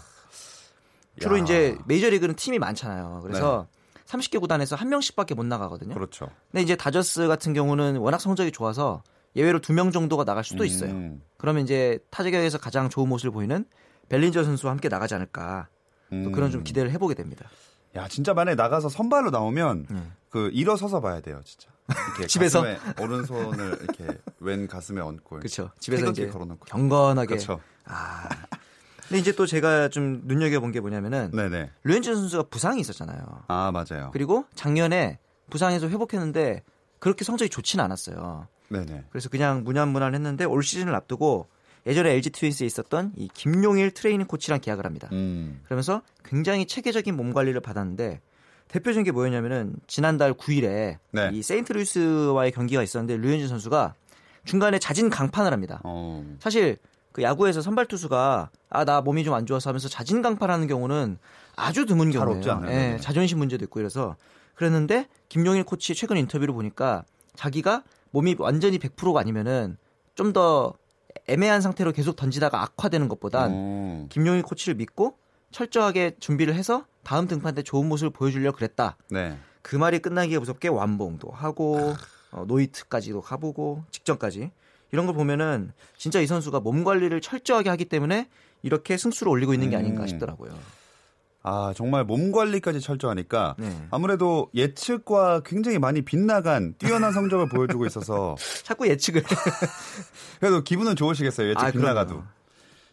주로 1.20 1.38
야. 1.40 1.44
이제 1.44 1.78
메이저리그는 1.86 2.36
팀이 2.36 2.60
많잖아요. 2.60 3.22
그래서 3.24 3.68
네. 3.72 4.04
30개 4.06 4.40
구단에서 4.40 4.76
한 4.76 4.90
명씩밖에 4.90 5.34
못 5.36 5.46
나가거든요. 5.46 5.94
그렇죠. 5.94 6.30
근데 6.52 6.64
이제 6.64 6.76
다저스 6.76 7.28
같은 7.28 7.54
경우는 7.54 7.98
워낙 7.98 8.20
성적이 8.20 8.52
좋아서 8.52 9.04
예외로 9.36 9.60
두 9.60 9.74
명 9.74 9.92
정도가 9.92 10.24
나갈 10.24 10.44
수도 10.44 10.64
있어요. 10.64 10.92
음. 10.92 11.22
그러면 11.38 11.64
이제 11.64 12.00
타자격에서 12.12 12.58
가장 12.60 12.90
좋은 12.90 13.10
모습을 13.10 13.32
보이는 13.32 13.66
벨린저 14.10 14.44
선수와 14.44 14.72
함께 14.72 14.88
나가지 14.90 15.16
않을까. 15.16 15.68
음. 16.14 16.32
그런 16.32 16.52
좀 16.52 16.64
기대를 16.64 16.92
해보게 16.92 17.14
됩니다. 17.16 17.50
야 17.98 18.08
진짜 18.08 18.34
만약에 18.34 18.56
나가서 18.56 18.90
선발로 18.90 19.32
나오면 19.32 19.88
음. 19.92 20.14
그 20.30 20.50
일어서서 20.54 21.02
봐야 21.02 21.20
돼요 21.22 21.42
진짜. 21.44 21.70
이렇게 21.88 22.28
집에서 22.28 22.64
오른손을 23.00 23.80
이렇게 23.82 24.20
왼 24.40 24.68
가슴에 24.68 25.02
얹고. 25.02 25.38
그렇죠. 25.38 25.72
집에서 25.80 26.12
이제 26.12 26.28
걸어놓고. 26.28 26.66
경건하게. 26.66 27.28
그렇죠. 27.28 27.60
아. 27.86 28.28
근데 29.08 29.20
이제 29.20 29.32
또 29.34 29.46
제가 29.46 29.88
좀 29.88 30.22
눈여겨본 30.26 30.74
게 30.74 30.82
뭐냐면은 30.82 31.32
네네. 31.32 31.72
류현진 31.84 32.14
선수가 32.16 32.44
부상이 32.50 32.82
있었잖아요. 32.82 33.46
아 33.48 33.72
맞아요. 33.72 34.10
그리고 34.12 34.46
작년에 34.54 35.20
부상에서 35.50 35.88
회복했는데 35.88 36.64
그렇게 37.00 37.24
성적이 37.24 37.50
좋지는 37.50 37.84
않았어요. 37.86 38.48
네네. 38.70 39.06
그래서 39.10 39.30
그냥 39.30 39.64
무난무난했는데 39.64 40.44
올 40.44 40.62
시즌을 40.62 40.94
앞두고 40.94 41.48
예전에 41.88 42.12
LG 42.12 42.32
트윈스에 42.32 42.68
있었던 42.68 43.14
이 43.16 43.30
김용일 43.34 43.92
트레이닝 43.92 44.28
코치랑 44.28 44.60
계약을 44.62 44.86
합니다. 44.86 45.10
음. 45.14 45.62
그러면서 45.66 46.02
굉장히 46.24 46.66
체계적인 46.68 47.16
몸 47.16 47.34
관리를 47.34 47.62
받았는데 47.62 48.20
대표적인 48.68 49.06
게 49.06 49.12
뭐였냐면은 49.12 49.76
지난달 49.88 50.34
9일에 50.34 50.98
네. 51.12 51.30
이 51.32 51.42
세인트루이스와의 51.42 52.52
경기가 52.52 52.84
있었는데 52.84 53.18
류현진 53.18 53.48
선수가 53.48 53.94
중간에 54.44 54.78
자진 54.80 55.10
강판을 55.10 55.54
합니다. 55.54 55.80
어. 55.84 56.24
사실 56.40 56.78
그 57.14 57.24
야구에서 57.24 57.62
선발 57.62 57.86
투수가 57.88 58.50
아 58.70 58.86
나 58.86 59.02
몸이 59.02 59.24
좀 59.24 59.34
안 59.34 59.46
좋아서 59.46 59.70
하면서 59.70 59.88
자진 59.88 60.22
강판하는 60.22 60.68
경우는 60.68 61.18
아주 61.56 61.86
드문 61.86 62.12
경우예요. 62.12 62.42
예, 62.70 62.98
자존심 63.02 63.38
문제도 63.40 63.64
있고 63.66 63.80
이래서 63.80 64.16
그랬는데 64.56 65.08
김용일 65.30 65.64
코치 65.64 65.96
최근 65.96 66.18
인터뷰를 66.18 66.54
보니까 66.54 67.04
자기가 67.36 67.84
몸이 68.12 68.36
완전히 68.40 68.78
100%가 68.80 69.20
아니면은 69.22 69.78
좀더 70.16 70.74
애매한 71.28 71.62
상태로 71.62 71.92
계속 71.92 72.16
던지다가 72.16 72.62
악화되는 72.64 73.08
것보단 73.10 73.52
오. 73.52 74.08
김용일 74.10 74.42
코치를 74.42 74.76
믿고 74.76 75.18
철저하게 75.52 76.16
준비를 76.20 76.56
해서 76.56 76.86
다음 77.04 77.28
등판 77.28 77.56
때 77.56 77.64
좋은 77.64 77.88
모습을 77.88 78.10
보여주려 78.12 78.52
그랬다. 78.52 78.98
네. 79.10 79.38
그 79.62 79.76
말이 79.76 80.00
끝나기에 80.00 80.40
무섭게 80.40 80.68
완봉도 80.70 81.30
하고 81.30 81.96
어, 82.32 82.46
노이트까지도 82.48 83.22
가보고 83.22 83.84
직전까지 83.92 84.52
이런 84.92 85.06
걸 85.06 85.16
보면은 85.16 85.72
진짜 85.98 86.20
이 86.22 86.28
선수가 86.28 86.62
몸 86.62 86.84
관리를 86.84 87.22
철저하게 87.22 87.70
하기 87.70 87.86
때문에 87.86 88.30
이렇게 88.64 88.98
승수를 88.98 89.32
올리고 89.32 89.54
있는 89.54 89.70
게 89.70 89.76
아닌가 89.76 90.04
음. 90.04 90.08
싶더라고요. 90.08 90.58
아 91.48 91.74
정말 91.74 92.04
몸 92.04 92.34
관리까지 92.34 92.82
철저하니까 92.82 93.56
네. 93.58 93.88
아무래도 93.90 94.50
예측과 94.54 95.42
굉장히 95.46 95.80
많이 95.80 96.02
빗나간 96.02 96.76
뛰어난 96.78 97.14
성적을 97.14 97.48
보여주고 97.48 97.86
있어서 97.86 98.36
자꾸 98.64 98.88
예측을 98.90 99.24
그래도 100.42 100.62
기분은 100.62 100.98
좋으시겠어요 100.98 101.50
예측 101.50 101.64
아, 101.64 101.72
빗나가도 101.72 102.10
그럼요. 102.10 102.28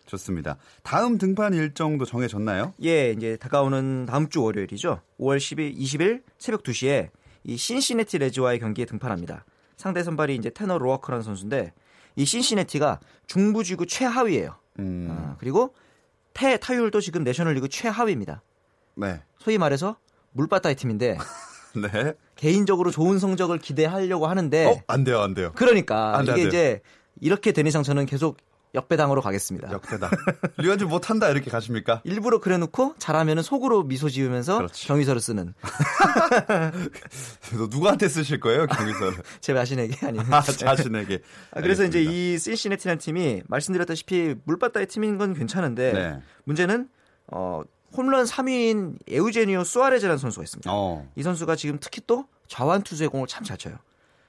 좋습니다. 0.06 0.56
다음 0.82 1.18
등판 1.18 1.54
일정도 1.54 2.04
정해졌나요? 2.04 2.75
예, 2.84 3.11
이제 3.11 3.37
다가오는 3.38 4.06
다음 4.06 4.28
주 4.28 4.42
월요일이죠. 4.42 5.00
5월 5.18 5.38
10일, 5.38 5.76
20일 5.76 6.23
새벽 6.38 6.62
2시에 6.62 7.08
이 7.42 7.56
신시내티 7.56 8.18
레즈와의 8.18 8.61
경기에 8.61 8.84
등판합니다. 8.84 9.44
상대 9.76 10.02
선발이 10.04 10.37
이제 10.37 10.50
테너 10.50 10.78
로워커라는 10.78 11.23
선수인데 11.25 11.73
이 12.16 12.25
신시내티가 12.25 13.00
중부지구 13.26 13.87
최하위예요. 13.87 14.54
음. 14.78 15.08
아, 15.11 15.37
그리고 15.38 15.75
태 16.35 16.57
타율도 16.57 17.00
지금 17.00 17.25
내셔널리그 17.25 17.69
최하위입니다. 17.69 18.43
네. 18.97 19.23
소위 19.38 19.57
말해서 19.57 19.97
물바다의 20.33 20.75
팀인데 20.76 21.17
네. 21.75 22.14
개인적으로 22.37 22.91
좋은 22.91 23.19
성적을 23.19 23.59
기대하려고 23.59 24.26
하는데 24.26 24.67
어? 24.67 24.83
안 24.87 25.05
돼요, 25.05 25.21
안 25.21 25.35
돼요. 25.35 25.53
그러니까 25.55 26.19
안 26.19 26.25
돼, 26.25 26.33
이게 26.33 26.43
안 26.43 26.49
이제 26.49 26.81
이렇게 27.21 27.53
된 27.53 27.67
이상 27.67 27.83
저는 27.83 28.07
계속 28.07 28.37
역배당으로 28.75 29.21
가겠습니다. 29.23 29.71
역배당. 29.73 30.11
류현진 30.57 30.88
못한다 30.88 31.28
이렇게 31.31 31.50
가십니까? 31.50 32.00
일부러 32.04 32.40
그래놓고 32.40 32.97
잘하면 32.99 33.43
속으로 33.43 33.85
미소 33.85 34.09
지으면서 34.09 34.57
그렇지. 34.59 34.88
경위서를 34.88 35.21
쓰는. 35.21 35.54
누구한테 37.71 38.09
쓰실 38.09 38.40
거예요 38.40 38.66
경위서를? 38.66 39.19
제 39.40 39.54
자신에게 39.54 40.07
아니면 40.07 40.33
아, 40.33 40.40
자신에게. 40.43 41.21
아, 41.52 41.61
그래서 41.61 41.83
알겠습니다. 41.85 41.99
이제 41.99 42.02
이 42.35 42.38
신시내티라는 42.38 42.99
팀이 42.99 43.43
말씀드렸다시피 43.47 44.35
물바다의 44.45 44.87
팀인 44.88 45.19
건 45.19 45.35
괜찮은데 45.35 45.93
네. 45.93 46.23
문제는 46.45 46.88
어, 47.28 47.62
홈런 47.97 48.25
3위인 48.25 48.99
에우제니오 49.09 49.64
수아레즈라는 49.64 50.19
선수가 50.19 50.43
있습니다. 50.43 50.71
어. 50.73 51.09
이 51.14 51.23
선수가 51.23 51.57
지금 51.57 51.78
특히 51.81 52.02
또 52.07 52.26
좌완 52.49 52.83
투수의 52.83 53.09
공을 53.09 53.26
참 53.28 53.45
잘 53.45 53.57
쳐요. 53.57 53.76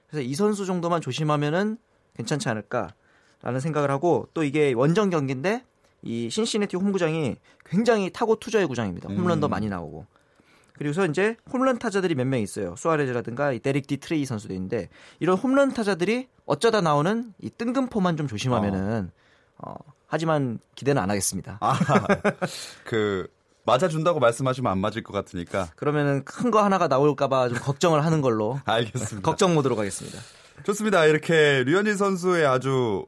그래서 0.08 0.22
이 0.22 0.36
선수 0.36 0.66
정도만 0.66 1.02
조심하면은 1.02 1.78
괜찮지 2.16 2.48
않을까. 2.48 2.90
라는 3.42 3.60
생각을 3.60 3.92
하고 3.92 4.27
또 4.34 4.44
이게 4.44 4.74
원정 4.74 5.10
경기인데 5.10 5.63
이 6.01 6.30
신시내티 6.30 6.77
홈구장이 6.77 7.36
굉장히 7.65 8.10
타고투저의 8.12 8.68
구장입니다. 8.68 9.10
홈런도 9.10 9.48
음. 9.48 9.50
많이 9.50 9.70
나오고. 9.70 10.06
그리고서 10.77 11.06
이제 11.06 11.38
홈런 11.54 11.80
타자들이 11.80 12.15
몇 12.15 12.25
명 12.27 12.42
있어요. 12.42 12.75
수아레즈라든가 12.75 13.54
이 13.54 13.60
데릭 13.60 13.88
디트리치 13.88 14.25
선수도 14.25 14.54
있는데 14.54 14.89
이런 15.20 15.38
홈런 15.38 15.74
타자들이 15.74 16.27
어쩌다 16.46 16.82
나오는 16.82 17.34
이 17.39 17.50
뜬금포만 17.50 18.18
좀 18.18 18.27
조심하면은 18.27 19.10
어, 19.58 19.72
어 19.72 19.75
하지만 20.08 20.60
기대는 20.75 21.01
안 21.01 21.10
하겠습니다. 21.10 21.58
아, 21.62 21.77
그 22.86 23.27
맞아준다고 23.65 24.20
말씀하시면 24.20 24.72
안 24.72 24.77
맞을 24.80 25.01
것 25.01 25.13
같으니까. 25.13 25.70
그러면은 25.75 26.24
큰 26.24 26.51
거 26.51 26.63
하나가 26.63 26.88
나올까봐 26.88 27.50
좀 27.50 27.58
걱정을 27.60 28.06
하는 28.06 28.22
걸로. 28.22 28.60
알겠습니다. 28.65 29.25
걱정 29.27 29.56
모드로 29.56 29.75
가겠습니다. 29.75 30.20
좋습니다. 30.65 31.06
이렇게 31.06 31.63
류현진 31.65 31.96
선수의 31.98 32.46
아주 32.46 33.06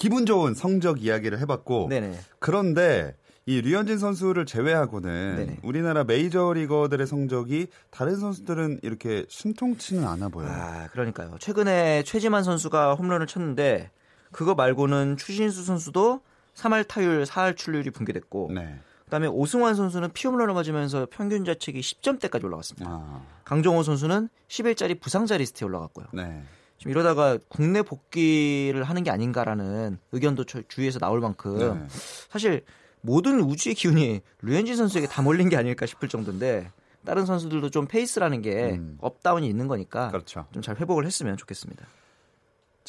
기분 0.00 0.24
좋은 0.24 0.54
성적 0.54 1.02
이야기를 1.04 1.38
해봤고 1.40 1.88
네네. 1.90 2.18
그런데 2.38 3.14
이 3.44 3.60
류현진 3.60 3.98
선수를 3.98 4.46
제외하고는 4.46 5.36
네네. 5.36 5.56
우리나라 5.62 6.04
메이저 6.04 6.54
리거들의 6.54 7.06
성적이 7.06 7.66
다른 7.90 8.16
선수들은 8.16 8.80
이렇게 8.82 9.26
신통치는 9.28 10.06
않아 10.08 10.30
보여요. 10.30 10.50
아, 10.50 10.88
그러니까요. 10.92 11.36
최근에 11.38 12.04
최지만 12.04 12.44
선수가 12.44 12.94
홈런을 12.94 13.26
쳤는데 13.26 13.90
그거 14.32 14.54
말고는 14.54 15.18
추신수 15.18 15.64
선수도 15.64 16.22
3할 16.54 16.88
타율, 16.88 17.24
4할 17.24 17.54
출률이 17.58 17.90
붕괴됐고 17.90 18.52
네. 18.54 18.78
그다음에 19.04 19.26
오승환 19.26 19.74
선수는 19.74 20.12
피홈런을 20.14 20.54
맞으면서 20.54 21.08
평균 21.10 21.44
자책이 21.44 21.78
10점대까지 21.78 22.44
올라갔습니다. 22.44 22.88
아. 22.88 23.22
강정호 23.44 23.82
선수는 23.82 24.30
10일짜리 24.48 24.98
부상자 24.98 25.36
리스트에 25.36 25.66
올라갔고요. 25.66 26.06
네. 26.14 26.42
지금 26.80 26.92
이러다가 26.92 27.36
국내 27.48 27.82
복귀를 27.82 28.84
하는 28.84 29.02
게 29.04 29.10
아닌가라는 29.10 29.98
의견도 30.12 30.44
주위에서 30.44 30.98
나올 30.98 31.20
만큼 31.20 31.58
네. 31.58 31.86
사실 32.30 32.64
모든 33.02 33.38
우주의 33.40 33.74
기운이 33.74 34.22
류현진 34.40 34.76
선수에게 34.76 35.06
다 35.06 35.20
몰린 35.20 35.50
게 35.50 35.58
아닐까 35.58 35.84
싶을 35.84 36.08
정도인데 36.08 36.70
다른 37.04 37.26
선수들도 37.26 37.68
좀 37.68 37.86
페이스라는 37.86 38.40
게 38.40 38.70
음. 38.72 38.96
업다운이 39.02 39.46
있는 39.46 39.68
거니까 39.68 40.08
그렇죠. 40.08 40.46
좀 40.52 40.64
잘 40.64 40.76
회복을 40.76 41.04
했으면 41.04 41.36
좋겠습니다. 41.36 41.84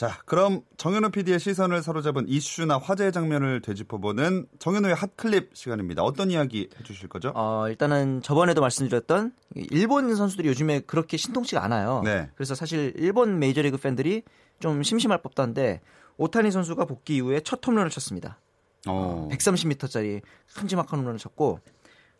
자, 0.01 0.17
그럼 0.25 0.62
정현우 0.77 1.12
PD의 1.12 1.39
시선을 1.39 1.84
사로잡은 1.84 2.27
이슈나 2.27 2.79
화제의 2.79 3.12
장면을 3.12 3.62
되짚어보는 3.62 4.48
정현우의 4.58 4.96
핫클립 4.96 5.51
시간입니다. 5.53 6.01
어떤 6.01 6.31
이야기 6.31 6.72
해주실 6.79 7.08
거죠? 7.08 7.31
어, 7.36 7.67
일단은 7.70 8.24
저번에도 8.24 8.62
말씀드렸던 8.62 9.31
일본 9.70 10.15
선수들이 10.15 10.48
요즘에 10.48 10.79
그렇게 10.79 11.17
신통치가 11.17 11.63
않아요. 11.65 12.01
네. 12.03 12.31
그래서 12.34 12.55
사실 12.55 12.93
일본 12.96 13.38
메이저리그 13.38 13.77
팬들이 13.77 14.24
좀 14.60 14.81
심심할 14.81 15.22
법도 15.22 15.43
한데 15.43 15.81
오타니 16.17 16.50
선수가 16.50 16.86
복귀 16.86 17.17
이후에 17.17 17.41
첫 17.41 17.63
홈런을 17.63 17.91
쳤습니다. 17.91 18.39
어. 18.88 19.29
130m짜리 19.31 20.24
큼지막한 20.55 20.98
홈런을 20.98 21.20
쳤고 21.20 21.60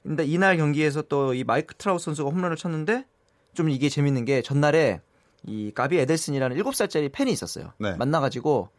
근데 0.04 0.24
이날 0.24 0.56
경기에서 0.58 1.02
또 1.02 1.34
이 1.34 1.44
마이크 1.44 1.74
트라웃 1.74 2.06
선수가 2.06 2.30
홈런을 2.30 2.58
쳤는데 2.58 3.08
좀 3.56 3.72
이게 3.72 3.90
재밌는 3.90 4.26
게 4.26 4.44
전날에 4.44 5.02
이 5.44 5.72
가비 5.74 5.98
에델슨이라는 5.98 6.58
7살짜리 6.58 7.12
팬이 7.12 7.32
있었어요. 7.32 7.74
네. 7.80 7.96
만나가지고 7.96 8.70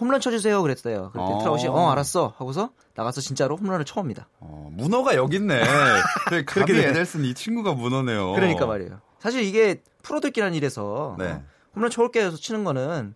홈런 0.00 0.20
쳐주세요 0.20 0.62
그랬어요. 0.62 1.10
그랬더니 1.12 1.36
어. 1.36 1.38
트라웃이 1.38 1.68
어 1.68 1.90
알았어 1.90 2.34
하고서 2.36 2.70
나가서 2.94 3.20
진짜로 3.20 3.56
홈런을 3.56 3.84
쳐옵니다. 3.84 4.28
어, 4.40 4.68
문어가 4.72 5.14
여기 5.14 5.36
있네. 5.36 5.62
가비 6.46 6.78
에델슨 6.78 7.24
이 7.24 7.34
친구가 7.34 7.74
문어네요. 7.74 8.32
그러니까 8.32 8.66
말이에요. 8.66 9.00
사실 9.18 9.42
이게 9.42 9.82
프로들끼리는 10.02 10.54
일에서 10.54 11.16
네. 11.18 11.42
홈런 11.74 11.90
쳐올게 11.90 12.24
해서 12.24 12.36
치는 12.36 12.64
거는 12.64 13.14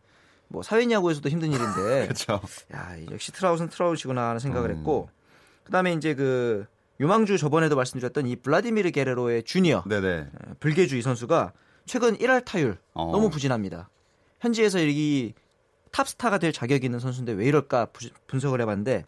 뭐 0.49 0.63
사회야구에서도 0.63 1.29
힘든 1.29 1.53
일인데. 1.53 2.05
그렇죠. 2.09 2.41
야 2.75 2.97
역시 3.11 3.33
트라우스는 3.33 3.71
트라우시구나 3.71 4.29
하는 4.29 4.39
생각을 4.39 4.71
음. 4.71 4.77
했고 4.77 5.11
그다음에 5.65 5.93
이제 5.93 6.15
그 6.15 6.67
유망주 7.01 7.39
저번에도 7.39 7.77
말씀드렸던 7.77 8.27
이 8.27 8.37
블라디미르 8.37 8.91
게레로의 8.91 9.45
주니어 9.45 9.85
네네. 9.87 10.29
불개주의 10.61 11.03
선수가 11.03 11.53
최근 11.89 12.17
1할 12.19 12.45
타율 12.45 12.79
어. 12.95 13.11
너무 13.11 13.31
부진합니다. 13.31 13.89
현지에서 14.41 14.79
이 14.81 15.33
탑스타가 15.91 16.39
될 16.39 16.53
자격이 16.53 16.85
있는 16.87 17.01
선수인데 17.01 17.33
왜 17.33 17.47
이럴까 17.47 17.89
분석을 18.29 18.61
해봤는데 18.61 19.05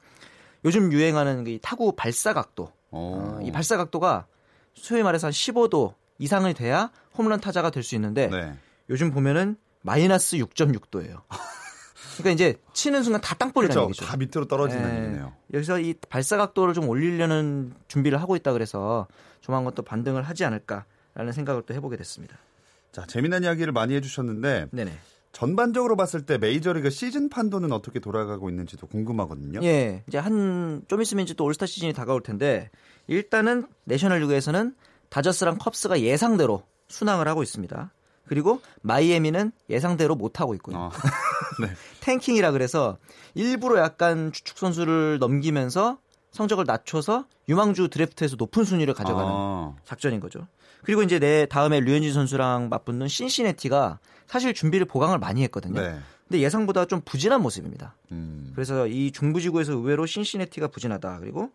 요즘 0.65 0.93
유행하는 0.93 1.47
이 1.47 1.59
타구 1.63 1.93
발사 1.95 2.33
각도 2.33 2.73
어. 2.91 3.39
어, 3.39 3.41
이 3.45 3.53
발사 3.53 3.77
각도가 3.77 4.27
소위 4.75 5.03
말해서 5.03 5.29
한 5.29 5.33
15도 5.33 5.95
이상이 6.19 6.55
돼야 6.55 6.91
홈런 7.17 7.41
타자가 7.41 7.71
될 7.71 7.83
수 7.83 7.95
있는데 7.95 8.29
네. 8.29 8.55
요즘 8.89 9.11
보면은 9.13 9.57
마이너스 9.83 10.37
6.6도예요. 10.39 11.23
그러니까 12.17 12.31
이제 12.33 12.57
치는 12.75 13.03
순간 13.03 13.21
다 13.23 13.35
땅볼이라는 13.35 13.83
그렇죠. 13.83 14.05
다 14.05 14.17
밑으로 14.17 14.47
떨어지는 14.47 14.83
네. 14.89 15.03
얘기네요. 15.03 15.33
여기서 15.55 15.81
이 15.81 15.95
발사 16.09 16.37
각도를 16.37 16.75
좀 16.75 16.89
올리려는 16.89 17.73
준비를 17.89 18.21
하고 18.21 18.37
있다 18.37 18.53
그래서 18.53 19.07
조만간 19.41 19.75
또 19.75 19.83
반등을 19.83 20.23
하지 20.23 20.45
않을까라는 20.45 21.33
생각을 21.33 21.63
또 21.63 21.73
해보게 21.73 21.97
됐습니다. 21.97 22.37
자, 22.93 23.05
재미난 23.07 23.45
이야기를 23.45 23.73
많이 23.73 23.95
해주셨는데 23.95 24.69
네네. 24.73 24.93
전반적으로 25.33 25.97
봤을 25.97 26.27
때 26.27 26.39
메이저리그 26.39 26.91
시즌 26.91 27.29
판도는 27.29 27.71
어떻게 27.73 28.01
돌아가고 28.01 28.51
있는지도 28.51 28.87
궁금하거든요. 28.89 29.61
예, 29.63 30.03
이제 30.09 30.19
한 30.19 30.83
좀 30.89 31.01
있으면 31.03 31.25
이제 31.25 31.35
또 31.35 31.45
올스타 31.45 31.67
시즌이 31.67 31.93
다가올 31.93 32.23
텐데 32.23 32.71
일단은 33.07 33.67
내셔널리그에서는 33.85 34.75
다저스랑 35.09 35.59
컵스가 35.59 36.01
예상대로 36.01 36.63
순항을 36.89 37.29
하고 37.29 37.43
있습니다. 37.43 37.93
그리고 38.27 38.61
마이애미는 38.83 39.53
예상대로 39.69 40.15
못 40.15 40.41
하고 40.41 40.55
있고요. 40.55 40.77
어. 40.77 40.91
네. 41.63 41.69
탱킹이라 42.01 42.53
그래서 42.53 42.99
일부러 43.35 43.81
약간 43.81 44.33
추축 44.33 44.59
선수를 44.59 45.19
넘기면서 45.19 45.99
성적을 46.33 46.65
낮춰서 46.65 47.27
유망주 47.49 47.89
드래프트에서 47.89 48.37
높은 48.37 48.65
순위를 48.65 48.95
가져가는 48.95 49.29
아. 49.33 49.77
작전인 49.85 50.21
거죠. 50.21 50.47
그리고 50.83 51.03
이제 51.03 51.19
내 51.19 51.47
다음에 51.47 51.81
류현진 51.81 52.13
선수랑 52.13 52.69
맞붙는 52.69 53.09
신시내티가 53.09 53.99
사실 54.27 54.55
준비를 54.55 54.87
보강을 54.87 55.19
많이 55.19 55.43
했거든요. 55.45 55.81
네. 55.81 55.99
근데 56.29 56.41
예상보다 56.43 56.85
좀 56.85 57.01
부진한 57.05 57.43
모습입니다. 57.43 57.97
음. 58.13 58.53
그래서 58.55 58.87
이 58.87 59.11
중부지구에서 59.11 59.73
의외로 59.73 60.07
신시내티가 60.07 60.69
부진하다. 60.69 61.19
그리고 61.21 61.51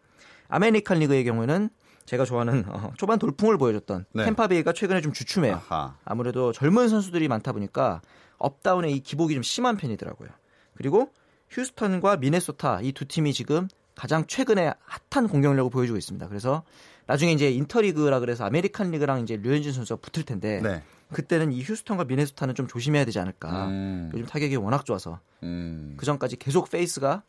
아메리칸 0.50 1.00
리그의 1.00 1.24
경우에는 1.24 1.70
제가 2.06 2.26
좋아하는 2.26 2.66
어, 2.68 2.92
초반 2.98 3.18
돌풍을 3.18 3.58
보여줬던 3.58 4.06
네. 4.14 4.26
템파베이가 4.26 4.74
최근에 4.74 5.02
좀 5.02 5.14
주춤해요. 5.14 5.56
아하. 5.56 5.96
아무래도 6.04 6.52
젊은 6.52 6.90
선수들이 6.90 7.28
많다 7.30 7.52
보니까 7.54 8.02
up 8.38 8.52
down의 8.52 8.94
이 8.94 9.00
기복이 9.00 9.34
좀 9.34 9.42
심한 9.44 9.78
편이더라고요. 9.78 10.30
그리고 10.76 11.10
휴스턴과 11.50 12.18
미네소타 12.18 12.82
이 12.82 12.92
두 12.92 13.06
팀이 13.06 13.34
지금 13.34 13.68
가장 13.96 14.26
최근에 14.28 14.74
핫한 15.10 15.28
공격력을 15.28 15.72
보여주고 15.72 15.98
있습니다. 15.98 16.28
그래서 16.28 16.64
나중에 17.08 17.32
이제 17.32 17.50
인터리그라 17.52 18.20
그래서 18.20 18.46
아메리칸 18.46 18.92
리그랑 18.92 19.22
이제 19.22 19.38
류현진 19.38 19.72
선수가 19.74 20.02
붙을 20.02 20.26
텐데 20.26 20.60
네. 20.62 20.84
그때는 21.14 21.52
이 21.52 21.62
휴스턴과 21.64 22.06
미네소타는 22.06 22.56
좀 22.56 22.68
조심해야 22.68 23.06
되지 23.06 23.20
않을까. 23.20 23.68
음. 23.68 24.12
요즘 24.14 24.26
타격이 24.26 24.56
워낙 24.58 24.86
좋아서 24.86 25.20
음. 25.44 25.96
그 25.98 26.06
전까지 26.06 26.38
계속 26.38 26.70
페이스가 26.70 27.24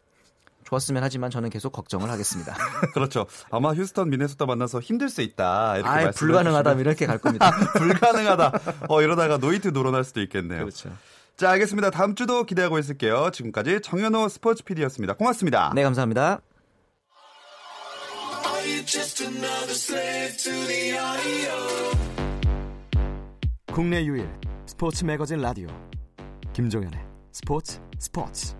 좋았으면 0.64 1.02
하지만 1.02 1.30
저는 1.30 1.50
계속 1.50 1.70
걱정을 1.70 2.10
하겠습니다. 2.10 2.56
그렇죠. 2.94 3.26
아마 3.50 3.72
휴스턴 3.72 4.10
미네소타 4.10 4.46
만나서 4.46 4.80
힘들 4.80 5.08
수 5.08 5.22
있다. 5.22 5.76
이렇게 5.76 5.90
아, 5.90 6.10
불가능하다 6.10 6.72
이렇게 6.72 7.06
갈 7.06 7.18
겁니다. 7.18 7.50
불가능하다. 7.78 8.52
어 8.88 9.02
이러다가 9.02 9.38
노히트 9.38 9.68
노런할 9.68 10.02
수도 10.02 10.20
있겠네요. 10.22 10.60
그렇죠. 10.60 10.90
자, 11.36 11.50
알겠습니다. 11.50 11.90
다음 11.90 12.14
주도 12.14 12.44
기대하고 12.44 12.78
있을게요. 12.78 13.30
지금까지 13.30 13.80
정현호 13.82 14.28
스포츠 14.28 14.64
PD였습니다. 14.64 15.14
고맙습니다. 15.14 15.70
네, 15.74 15.82
감사합니다. 15.82 16.40
국내 23.72 24.04
유일 24.04 24.30
스포츠 24.64 25.04
매거진 25.04 25.38
라디오. 25.38 25.66
김종현의 26.52 27.00
스포츠 27.32 27.80
스포츠. 27.98 28.54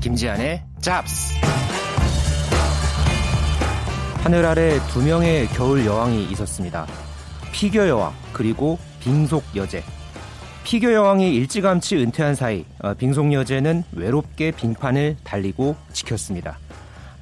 김지한의 0.00 0.62
잡스. 0.82 1.34
하늘 4.18 4.44
아래 4.44 4.78
두 4.88 5.02
명의 5.02 5.48
겨울 5.48 5.86
여왕이 5.86 6.30
있었습니다. 6.32 6.86
피겨 7.50 7.88
여왕 7.88 8.12
그리고 8.34 8.78
빙속 9.00 9.42
여제 9.56 9.82
피겨 10.68 10.92
여왕이 10.92 11.34
일찌감치 11.34 11.96
은퇴한 11.96 12.34
사이 12.34 12.62
어, 12.82 12.92
빙속 12.92 13.32
여제는 13.32 13.84
외롭게 13.92 14.50
빙판을 14.50 15.16
달리고 15.24 15.74
지켰습니다. 15.94 16.58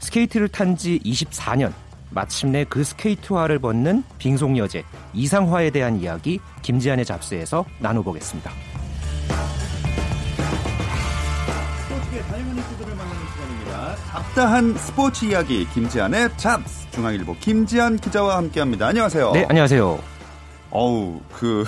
스케이트를 0.00 0.48
탄 0.48 0.76
지 0.76 0.98
24년 1.04 1.72
마침내 2.10 2.64
그 2.68 2.82
스케이트화를 2.82 3.60
벗는 3.60 4.02
빙속 4.18 4.56
여제 4.58 4.82
이상화에 5.14 5.70
대한 5.70 6.00
이야기 6.00 6.40
김지한의 6.62 7.04
잡스에서 7.04 7.64
나눠보겠습니다. 7.78 8.50
스포츠계 11.88 12.18
이슈들을 12.18 12.96
만나는 12.96 13.22
시간입니다. 13.32 13.96
잡다한 14.10 14.74
스포츠 14.76 15.24
이야기 15.24 15.68
김지한의 15.72 16.30
잡스 16.36 16.90
중앙일보 16.90 17.36
김지한 17.38 17.98
기자와 17.98 18.38
함께합니다. 18.38 18.88
안녕하세요. 18.88 19.30
네, 19.30 19.46
안녕하세요. 19.48 20.00
어우 20.72 21.20
그 21.32 21.64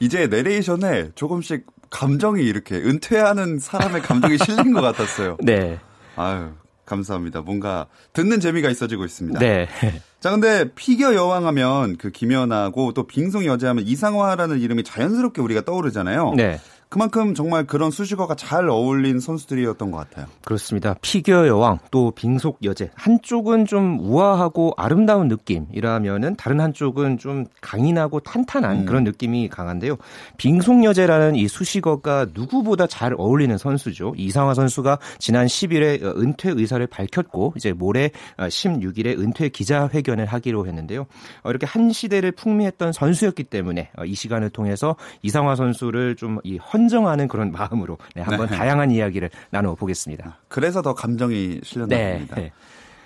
이제 0.00 0.26
내레이션에 0.26 1.12
조금씩 1.14 1.66
감정이 1.90 2.42
이렇게 2.42 2.76
은퇴하는 2.76 3.58
사람의 3.58 4.02
감정이 4.02 4.38
실린 4.38 4.72
것 4.72 4.80
같았어요. 4.80 5.36
네. 5.42 5.78
아유, 6.16 6.50
감사합니다. 6.84 7.40
뭔가 7.40 7.86
듣는 8.12 8.40
재미가 8.40 8.70
있어지고 8.70 9.04
있습니다. 9.04 9.38
네. 9.38 9.68
자, 10.20 10.30
근데 10.30 10.70
피겨 10.74 11.14
여왕 11.14 11.46
하면 11.46 11.96
그 11.96 12.10
김연아고 12.10 12.92
또 12.92 13.06
빙송 13.06 13.46
여자 13.46 13.68
하면 13.70 13.86
이상화라는 13.86 14.58
이름이 14.58 14.82
자연스럽게 14.84 15.40
우리가 15.40 15.62
떠오르잖아요. 15.62 16.34
네. 16.36 16.60
그만큼 16.88 17.34
정말 17.34 17.66
그런 17.66 17.90
수식어가 17.90 18.34
잘 18.34 18.68
어울린 18.68 19.20
선수들이었던 19.20 19.90
것 19.90 19.98
같아요. 19.98 20.26
그렇습니다. 20.44 20.94
피겨 21.02 21.46
여왕 21.46 21.78
또 21.90 22.12
빙속 22.12 22.58
여제 22.62 22.90
한쪽은 22.94 23.66
좀 23.66 23.98
우아하고 24.00 24.72
아름다운 24.76 25.28
느낌이라면은 25.28 26.36
다른 26.36 26.60
한쪽은 26.60 27.18
좀 27.18 27.44
강인하고 27.60 28.20
탄탄한 28.20 28.80
음. 28.80 28.84
그런 28.86 29.04
느낌이 29.04 29.48
강한데요. 29.48 29.96
빙속 30.38 30.82
여제라는 30.84 31.34
이 31.34 31.46
수식어가 31.46 32.28
누구보다 32.32 32.86
잘 32.86 33.14
어울리는 33.18 33.56
선수죠. 33.58 34.14
이상화 34.16 34.54
선수가 34.54 34.98
지난 35.18 35.46
10일에 35.46 36.02
은퇴 36.02 36.50
의사를 36.50 36.86
밝혔고 36.86 37.52
이제 37.56 37.72
모레 37.72 38.12
16일에 38.38 39.18
은퇴 39.18 39.50
기자회견을 39.50 40.24
하기로 40.26 40.66
했는데요. 40.66 41.06
어, 41.42 41.50
이렇게 41.50 41.66
한 41.66 41.92
시대를 41.92 42.32
풍미했던 42.32 42.92
선수였기 42.92 43.44
때문에 43.44 43.90
어, 43.98 44.04
이 44.04 44.14
시간을 44.14 44.50
통해서 44.50 44.96
이상화 45.22 45.56
선수를 45.56 46.16
좀이 46.16 46.58
헌 46.58 46.77
정하는 46.86 47.26
그런 47.26 47.50
마음으로 47.50 47.98
네, 48.14 48.22
한번 48.22 48.48
네. 48.48 48.56
다양한 48.56 48.92
이야기를 48.92 49.30
나눠 49.50 49.74
보겠습니다. 49.74 50.38
그래서 50.46 50.80
더 50.82 50.94
감정이 50.94 51.60
실렸나 51.64 51.96
네. 51.96 52.12
봅니다. 52.12 52.36
네. 52.36 52.52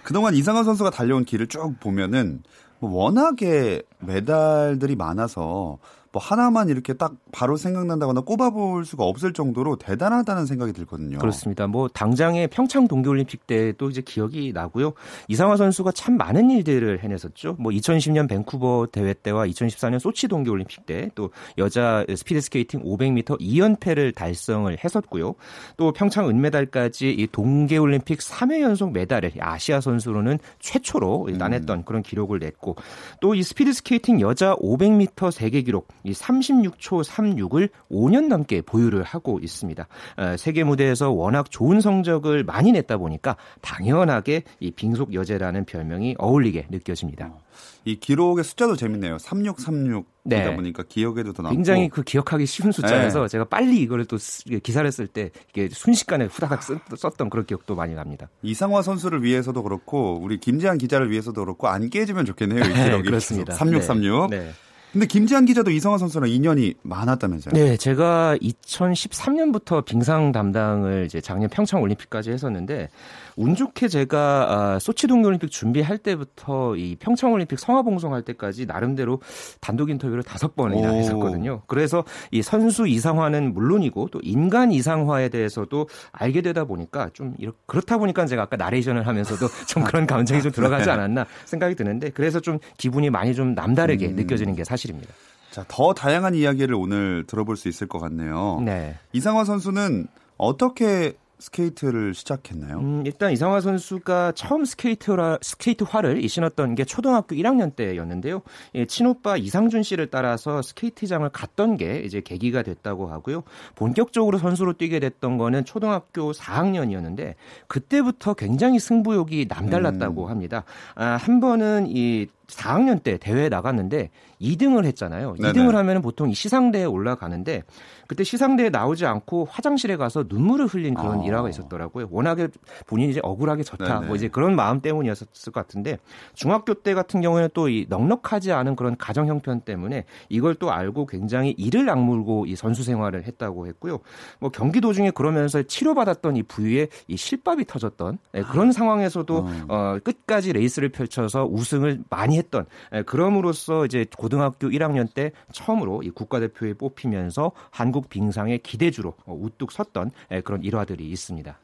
그동안 0.02 0.34
이상한 0.34 0.64
선수가 0.64 0.90
달려온 0.90 1.24
길을 1.24 1.46
쭉 1.46 1.80
보면은 1.80 2.42
뭐 2.80 2.90
워낙에 3.04 3.82
메달들이 4.00 4.96
많아서 4.96 5.78
뭐 6.12 6.22
하나만 6.22 6.68
이렇게 6.68 6.92
딱 6.92 7.14
바로 7.32 7.56
생각난다거나 7.56 8.20
꼽아볼 8.20 8.84
수가 8.84 9.04
없을 9.04 9.32
정도로 9.32 9.76
대단하다는 9.76 10.46
생각이 10.46 10.72
들거든요. 10.72 11.18
그렇습니다. 11.18 11.66
뭐 11.66 11.88
당장의 11.88 12.48
평창 12.48 12.86
동계올림픽 12.86 13.46
때도 13.46 13.88
이제 13.90 14.02
기억이 14.02 14.52
나고요. 14.52 14.92
이상화 15.28 15.56
선수가 15.56 15.92
참 15.92 16.16
많은 16.16 16.50
일들을 16.50 17.02
해냈었죠. 17.02 17.56
뭐 17.58 17.72
2010년 17.72 18.28
밴쿠버 18.28 18.88
대회 18.92 19.14
때와 19.14 19.46
2014년 19.46 19.98
소치 19.98 20.28
동계올림픽 20.28 20.86
때 20.86 21.10
또 21.14 21.30
여자 21.58 22.04
스피드 22.14 22.40
스케이팅 22.40 22.82
500m 22.84 23.40
2연패를 23.40 24.14
달성을 24.14 24.76
했었고요. 24.82 25.34
또 25.76 25.92
평창 25.92 26.28
은메달까지 26.28 27.10
이 27.10 27.26
동계올림픽 27.30 28.18
3회 28.18 28.60
연속 28.60 28.92
메달을 28.92 29.32
아시아 29.40 29.80
선수로는 29.80 30.38
최초로 30.60 31.28
따냈던 31.38 31.78
음. 31.78 31.84
그런 31.84 32.02
기록을 32.02 32.38
냈고 32.38 32.76
또 33.20 33.32
이 33.34 33.42
스피드 33.42 33.72
스케이팅 33.72 34.20
여자 34.20 34.54
500m 34.56 35.30
세계 35.30 35.62
기록 35.62 35.88
이 36.04 36.12
36초 36.12 37.04
36을 37.04 37.70
5년 37.90 38.28
넘게 38.28 38.62
보유를 38.62 39.02
하고 39.02 39.38
있습니다. 39.40 39.86
어, 40.16 40.36
세계 40.36 40.64
무대에서 40.64 41.10
워낙 41.10 41.50
좋은 41.50 41.80
성적을 41.80 42.44
많이 42.44 42.72
냈다 42.72 42.96
보니까 42.98 43.36
당연하게 43.60 44.42
이 44.60 44.70
빙속 44.70 45.14
여제라는 45.14 45.64
별명이 45.64 46.16
어울리게 46.18 46.66
느껴집니다. 46.70 47.26
어, 47.26 47.40
이 47.84 47.98
기록의 47.98 48.44
숫자도 48.44 48.76
재밌네요. 48.76 49.18
3636 49.18 50.06
이다 50.24 50.36
네. 50.36 50.54
보니까 50.54 50.84
기억에도 50.84 51.32
더 51.32 51.42
남고 51.42 51.56
굉장히 51.56 51.88
그 51.88 52.02
기억하기 52.02 52.46
쉬운 52.46 52.70
숫자여서 52.70 53.22
네. 53.22 53.28
제가 53.28 53.44
빨리 53.44 53.80
이거를 53.80 54.04
또 54.04 54.16
기사를 54.62 54.90
쓸 54.92 55.08
때 55.08 55.30
이게 55.50 55.68
순식간에 55.68 56.26
후다닥 56.26 56.62
썼던 56.96 57.28
그런 57.28 57.44
기억도 57.44 57.74
많이 57.74 57.94
납니다. 57.94 58.28
이상화 58.42 58.82
선수를 58.82 59.24
위해서도 59.24 59.64
그렇고 59.64 60.18
우리 60.22 60.38
김지한 60.38 60.78
기자를 60.78 61.10
위해서도 61.10 61.40
그렇고 61.44 61.66
안 61.68 61.90
깨지면 61.90 62.24
좋겠네요. 62.24 62.60
이 62.60 62.62
기록이. 62.62 63.02
네, 63.02 63.02
그렇습니다. 63.02 63.54
3636. 63.54 64.30
네. 64.30 64.52
네. 64.92 65.00
근데 65.00 65.06
김지한 65.06 65.46
기자도 65.46 65.70
이성화 65.70 65.98
선수랑 65.98 66.28
인연이 66.28 66.74
많았다면서요? 66.82 67.54
네, 67.54 67.76
제가 67.76 68.36
2013년부터 68.42 69.84
빙상 69.84 70.32
담당을 70.32 71.06
이제 71.06 71.20
작년 71.20 71.48
평창 71.48 71.80
올림픽까지 71.80 72.30
했었는데 72.30 72.90
운 73.36 73.54
좋게 73.54 73.88
제가 73.88 74.46
아, 74.48 74.78
소치 74.78 75.06
동계올림픽 75.06 75.50
준비할 75.50 75.98
때부터 75.98 76.76
이 76.76 76.96
평창 76.96 77.32
올림픽 77.32 77.58
성화 77.58 77.82
봉송할 77.82 78.22
때까지 78.22 78.66
나름대로 78.66 79.20
단독 79.60 79.90
인터뷰를 79.90 80.22
다섯 80.22 80.54
번이나 80.54 80.92
오. 80.92 80.96
했었거든요. 80.96 81.62
그래서 81.66 82.04
이 82.30 82.42
선수 82.42 82.86
이상화는 82.86 83.54
물론이고 83.54 84.08
또 84.10 84.20
인간 84.22 84.72
이상화에 84.72 85.28
대해서도 85.28 85.88
알게 86.12 86.42
되다 86.42 86.64
보니까 86.64 87.10
좀 87.12 87.34
이렇게 87.38 87.58
그렇다 87.66 87.98
보니까 87.98 88.26
제가 88.26 88.42
아까 88.42 88.56
나레이션을 88.56 89.06
하면서도 89.06 89.46
좀 89.68 89.84
그런 89.84 90.06
감정이 90.06 90.42
좀 90.42 90.52
들어가지 90.52 90.90
않았나 90.90 91.26
생각이 91.44 91.74
드는데 91.74 92.10
그래서 92.10 92.40
좀 92.40 92.58
기분이 92.76 93.10
많이 93.10 93.34
좀 93.34 93.54
남다르게 93.54 94.08
음. 94.08 94.16
느껴지는 94.16 94.54
게 94.54 94.64
사실입니다. 94.64 95.12
자, 95.50 95.64
더 95.68 95.92
다양한 95.92 96.34
이야기를 96.34 96.74
오늘 96.74 97.24
들어볼 97.26 97.56
수 97.56 97.68
있을 97.68 97.86
것 97.86 97.98
같네요. 97.98 98.62
네. 98.64 98.96
이상화 99.12 99.44
선수는 99.44 100.06
어떻게 100.38 101.12
스케이트를 101.42 102.14
시작했나요? 102.14 102.78
음, 102.78 103.02
일단 103.04 103.32
이상화 103.32 103.60
선수가 103.60 104.32
처음 104.32 104.64
스케이트라 104.64 105.38
스케이트화를 105.42 106.28
신었던 106.28 106.76
게 106.76 106.84
초등학교 106.84 107.34
1학년 107.34 107.74
때였는데요. 107.74 108.42
예, 108.76 108.86
친오빠 108.86 109.36
이상준 109.36 109.82
씨를 109.82 110.06
따라서 110.06 110.62
스케이트장을 110.62 111.28
갔던 111.30 111.76
게 111.76 111.98
이제 112.04 112.20
계기가 112.20 112.62
됐다고 112.62 113.08
하고요. 113.08 113.42
본격적으로 113.74 114.38
선수로 114.38 114.74
뛰게 114.74 115.00
됐던 115.00 115.36
거는 115.36 115.64
초등학교 115.64 116.30
4학년이었는데 116.32 117.34
그때부터 117.66 118.34
굉장히 118.34 118.78
승부욕이 118.78 119.46
남달랐다고 119.48 120.26
음. 120.26 120.30
합니다. 120.30 120.64
아, 120.94 121.16
한 121.16 121.40
번은 121.40 121.86
이 121.88 122.28
4학년 122.52 123.02
때 123.02 123.18
대회에 123.18 123.48
나갔는데 123.48 124.10
2등을 124.40 124.84
했잖아요. 124.84 125.34
네네. 125.40 125.52
2등을 125.52 125.72
하면 125.72 126.02
보통 126.02 126.30
이 126.30 126.34
시상대에 126.34 126.84
올라가는데 126.84 127.62
그때 128.06 128.24
시상대에 128.24 128.70
나오지 128.70 129.06
않고 129.06 129.46
화장실에 129.50 129.96
가서 129.96 130.24
눈물을 130.28 130.66
흘린 130.66 130.94
그런 130.94 131.20
아. 131.20 131.24
일화가 131.24 131.48
있었더라고요. 131.48 132.08
워낙에 132.10 132.48
본인이 132.86 133.10
이제 133.12 133.20
억울하게 133.22 133.62
졌다. 133.62 133.84
네네. 133.84 134.06
뭐 134.06 134.16
이제 134.16 134.28
그런 134.28 134.54
마음 134.54 134.80
때문이었을 134.80 135.26
것 135.26 135.52
같은데 135.52 135.98
중학교 136.34 136.74
때 136.74 136.94
같은 136.94 137.20
경우에는 137.20 137.48
또 137.54 137.72
이 137.72 137.86
넉넉하지 137.88 138.52
않은 138.52 138.76
그런 138.76 138.96
가정 138.96 139.26
형편 139.28 139.60
때문에 139.62 140.04
이걸 140.28 140.54
또 140.54 140.70
알고 140.70 141.06
굉장히 141.06 141.54
이를 141.56 141.88
악물고 141.88 142.46
이 142.46 142.54
선수 142.54 142.84
생활을 142.84 143.24
했다고 143.24 143.66
했고요. 143.66 144.00
뭐 144.38 144.50
경기 144.50 144.80
도중에 144.80 145.10
그러면서 145.10 145.62
치료받았던 145.62 146.36
이 146.36 146.42
부위에 146.42 146.88
이 147.08 147.16
실밥이 147.16 147.64
터졌던 147.64 148.18
네, 148.32 148.42
그런 148.42 148.68
아. 148.68 148.72
상황에서도 148.72 149.36
어. 149.36 149.64
어, 149.68 149.98
끝까지 150.04 150.52
레이스를 150.52 150.90
펼쳐서 150.90 151.46
우승을 151.46 152.02
많이 152.10 152.41
했던 152.42 152.66
네, 152.90 153.02
그럼으로써 153.02 153.86
이제 153.86 154.04
고등학교 154.18 154.68
1학년 154.68 155.12
때 155.12 155.32
처음으로 155.52 156.02
이 156.02 156.10
국가대표에 156.10 156.74
뽑히면서 156.74 157.52
한국 157.70 157.92
한국 158.02 158.08
빙상의 158.08 158.58
기대주로 158.60 159.14
어, 159.26 159.34
우뚝 159.38 159.70
섰던 159.70 160.10
예, 160.32 160.40
그런 160.40 160.62
일화들이 160.62 161.08
있습니다. 161.10 161.58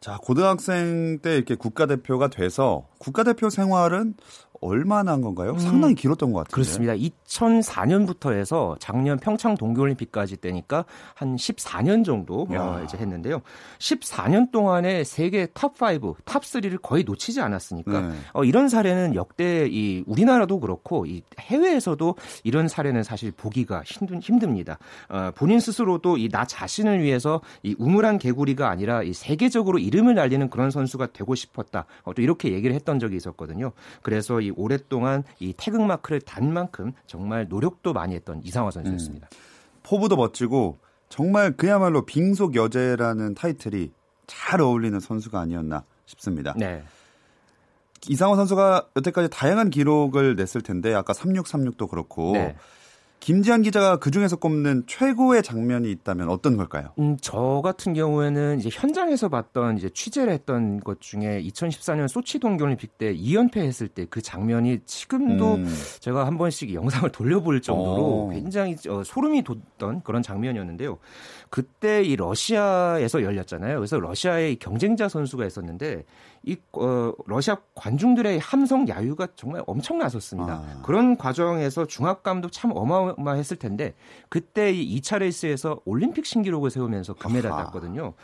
자, 0.00 0.18
고등학생 0.20 1.18
때 1.20 1.36
이렇게 1.36 1.54
국가대표가 1.54 2.28
돼서 2.28 2.86
국가대표 2.98 3.50
생활은 3.50 4.14
얼마나 4.64 5.12
한 5.12 5.20
건가요? 5.20 5.52
음, 5.52 5.58
상당히 5.58 5.94
길었던 5.94 6.32
것 6.32 6.40
같아요. 6.40 6.52
그렇습니다. 6.52 6.94
2004년부터 6.94 8.32
해서 8.32 8.76
작년 8.80 9.18
평창 9.18 9.56
동계올림픽까지 9.56 10.36
때니까 10.38 10.84
한 11.14 11.36
14년 11.36 12.04
정도 12.04 12.46
어, 12.50 12.80
이제 12.84 12.96
했는데요. 12.98 13.40
14년 13.78 14.50
동안에 14.50 15.04
세계 15.04 15.46
top 15.46 16.16
5, 16.24 16.35
top 16.35 16.52
3를 16.52 16.80
거의 16.82 17.04
놓치지 17.04 17.40
않았으니까 17.40 18.00
네. 18.00 18.14
어, 18.32 18.44
이런 18.44 18.68
사례는 18.68 19.14
역대 19.14 19.66
이 19.70 20.02
우리나라도 20.06 20.60
그렇고 20.60 21.06
이 21.06 21.22
해외에서도 21.38 22.14
이런 22.44 22.68
사례는 22.68 23.02
사실 23.02 23.30
보기가 23.32 23.82
힘든, 23.84 24.20
힘듭니다. 24.20 24.78
어, 25.08 25.30
본인 25.34 25.58
스스로도 25.60 26.18
이 26.18 26.28
나 26.34 26.44
자신을 26.44 27.00
위해서 27.00 27.40
이 27.62 27.76
우물한 27.78 28.18
개구리가 28.18 28.68
아니라 28.68 29.04
이 29.04 29.12
세계적으로 29.12 29.78
이름을 29.78 30.16
날리는 30.16 30.50
그런 30.50 30.72
선수가 30.72 31.12
되고 31.12 31.34
싶었다. 31.36 31.84
어, 32.02 32.12
또 32.12 32.22
이렇게 32.22 32.52
얘기를 32.52 32.74
했던 32.74 32.98
적이 32.98 33.14
있었거든요. 33.16 33.70
그래서 34.02 34.40
이 34.40 34.50
오랫동안 34.56 35.24
이 35.38 35.54
태극마크를 35.56 36.20
단 36.20 36.52
만큼 36.52 36.92
정말 37.06 37.46
노력도 37.48 37.92
많이 37.92 38.14
했던 38.14 38.40
이상화 38.42 38.70
선수였습니다. 38.70 39.28
음. 39.32 39.36
포부도 39.82 40.16
멋지고 40.16 40.78
정말 41.08 41.56
그야말로 41.56 42.04
빙속 42.04 42.56
여제라는 42.56 43.34
타이틀이 43.34 43.92
잘 44.26 44.60
어울리는 44.60 44.98
선수가 44.98 45.38
아니었나 45.38 45.84
싶습니다. 46.06 46.54
네. 46.56 46.82
이상호 48.08 48.36
선수가 48.36 48.88
여태까지 48.96 49.28
다양한 49.30 49.70
기록을 49.70 50.36
냈을 50.36 50.60
텐데 50.60 50.94
아까 50.94 51.12
3636도 51.12 51.88
그렇고 51.88 52.32
네. 52.32 52.56
김지한 53.24 53.62
기자가 53.62 53.96
그 53.96 54.10
중에서 54.10 54.36
꼽는 54.36 54.84
최고의 54.86 55.42
장면이 55.42 55.90
있다면 55.90 56.28
어떤 56.28 56.58
걸까요? 56.58 56.90
음, 56.98 57.16
저 57.22 57.62
같은 57.64 57.94
경우에는 57.94 58.58
이제 58.58 58.68
현장에서 58.70 59.30
봤던 59.30 59.78
이제 59.78 59.88
취재를 59.88 60.30
했던 60.30 60.78
것 60.80 61.00
중에 61.00 61.42
2014년 61.42 62.06
소치 62.06 62.38
동계올림픽 62.38 62.98
때 62.98 63.14
2연패 63.14 63.56
했을 63.58 63.88
때 63.88 64.04
그 64.14 64.20
장면이 64.22 64.80
지금도 64.84 65.54
음. 65.54 65.76
제가 66.00 66.26
한 66.26 66.36
번씩 66.38 66.74
영상을 66.74 67.10
돌려볼 67.12 67.62
정도로 67.62 68.02
오. 68.02 68.26
어. 68.26 68.30
굉장히 68.30 68.76
어, 68.88 69.02
소름이 69.04 69.42
돋던 69.42 70.02
그런 70.02 70.22
장면이었는데요. 70.22 70.98
그때 71.50 72.02
이 72.02 72.16
러시아에서 72.16 73.22
열렸잖아요. 73.22 73.76
그래서 73.76 73.98
러시아의 73.98 74.56
경쟁자 74.56 75.08
선수가 75.08 75.46
있었는데 75.46 76.04
이 76.42 76.56
어, 76.72 77.12
러시아 77.26 77.56
관중들의 77.74 78.38
함성 78.38 78.86
야유가 78.88 79.28
정말 79.36 79.62
엄청나섰습니다. 79.66 80.52
아. 80.52 80.82
그런 80.84 81.16
과정에서 81.16 81.86
중압감도 81.86 82.50
참 82.50 82.72
어마어 82.74 83.13
마했을 83.18 83.56
텐데 83.56 83.94
그때 84.28 84.72
이 84.72 85.00
2차 85.00 85.18
레이스에서 85.18 85.80
올림픽 85.84 86.26
신기록을 86.26 86.70
세우면서 86.70 87.14
금메달 87.14 87.50
땄거든요. 87.50 88.14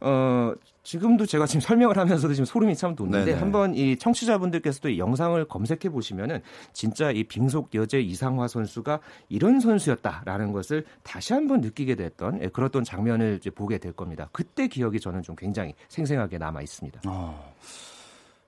어, 0.00 0.52
지금도 0.84 1.26
제가 1.26 1.46
지금 1.46 1.60
설명을 1.60 1.98
하면서도 1.98 2.32
지금 2.32 2.44
소름이 2.44 2.76
참 2.76 2.94
돋는데. 2.94 3.32
한번 3.34 3.74
이 3.74 3.96
청취자분들께서도 3.96 4.90
이 4.90 4.98
영상을 4.98 5.44
검색해 5.46 5.90
보시면은 5.90 6.40
진짜 6.72 7.10
이 7.10 7.24
빙속 7.24 7.74
여제 7.74 8.00
이상화 8.00 8.48
선수가 8.48 9.00
이런 9.28 9.60
선수였다라는 9.60 10.52
것을 10.52 10.84
다시 11.02 11.32
한번 11.32 11.60
느끼게 11.60 11.96
됐던 11.96 12.42
예, 12.42 12.48
그랬던 12.48 12.84
장면을 12.84 13.36
이제 13.38 13.50
보게 13.50 13.78
될 13.78 13.92
겁니다. 13.92 14.28
그때 14.32 14.68
기억이 14.68 15.00
저는 15.00 15.22
좀 15.22 15.36
굉장히 15.36 15.74
생생하게 15.88 16.38
남아 16.38 16.62
있습니다. 16.62 17.02
아. 17.04 17.34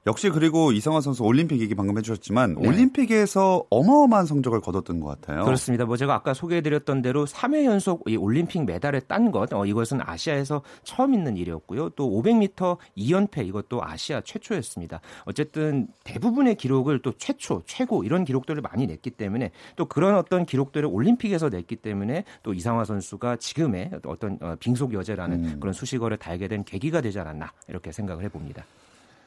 역시 0.06 0.30
그리고 0.30 0.72
이성화 0.72 1.02
선수 1.02 1.22
올림픽 1.22 1.60
얘기 1.60 1.74
방금 1.74 1.98
해주셨지만 1.98 2.54
네. 2.54 2.68
올림픽에서 2.68 3.66
어마어마한 3.68 4.24
성적을 4.24 4.62
거뒀던 4.62 4.98
것 5.00 5.08
같아요. 5.08 5.44
그렇습니다. 5.44 5.84
뭐 5.84 5.98
제가 5.98 6.14
아까 6.14 6.32
소개해드렸던 6.32 7.02
대로 7.02 7.26
3회 7.26 7.64
연속 7.64 8.04
이 8.08 8.16
올림픽 8.16 8.64
메달을 8.64 9.02
딴 9.02 9.30
것, 9.30 9.52
어, 9.52 9.66
이것은 9.66 10.00
아시아에서 10.02 10.62
처음 10.84 11.12
있는 11.12 11.36
일이었고요. 11.36 11.90
또 11.90 12.08
500m 12.10 12.78
2연패 12.96 13.46
이것도 13.46 13.84
아시아 13.84 14.22
최초였습니다. 14.22 15.00
어쨌든 15.26 15.88
대부분의 16.04 16.54
기록을 16.54 17.02
또 17.02 17.12
최초, 17.18 17.62
최고 17.66 18.02
이런 18.02 18.24
기록들을 18.24 18.62
많이 18.62 18.86
냈기 18.86 19.10
때문에 19.10 19.50
또 19.76 19.84
그런 19.84 20.16
어떤 20.16 20.46
기록들을 20.46 20.88
올림픽에서 20.90 21.50
냈기 21.50 21.76
때문에 21.76 22.24
또 22.42 22.54
이상화 22.54 22.84
선수가 22.84 23.36
지금의 23.36 23.90
어떤 24.06 24.38
어, 24.40 24.56
빙속 24.58 24.94
여제라는 24.94 25.44
음. 25.44 25.56
그런 25.60 25.74
수식어를 25.74 26.16
달게 26.16 26.48
된 26.48 26.64
계기가 26.64 27.02
되지 27.02 27.18
않았나 27.18 27.52
이렇게 27.68 27.92
생각을 27.92 28.24
해봅니다. 28.24 28.64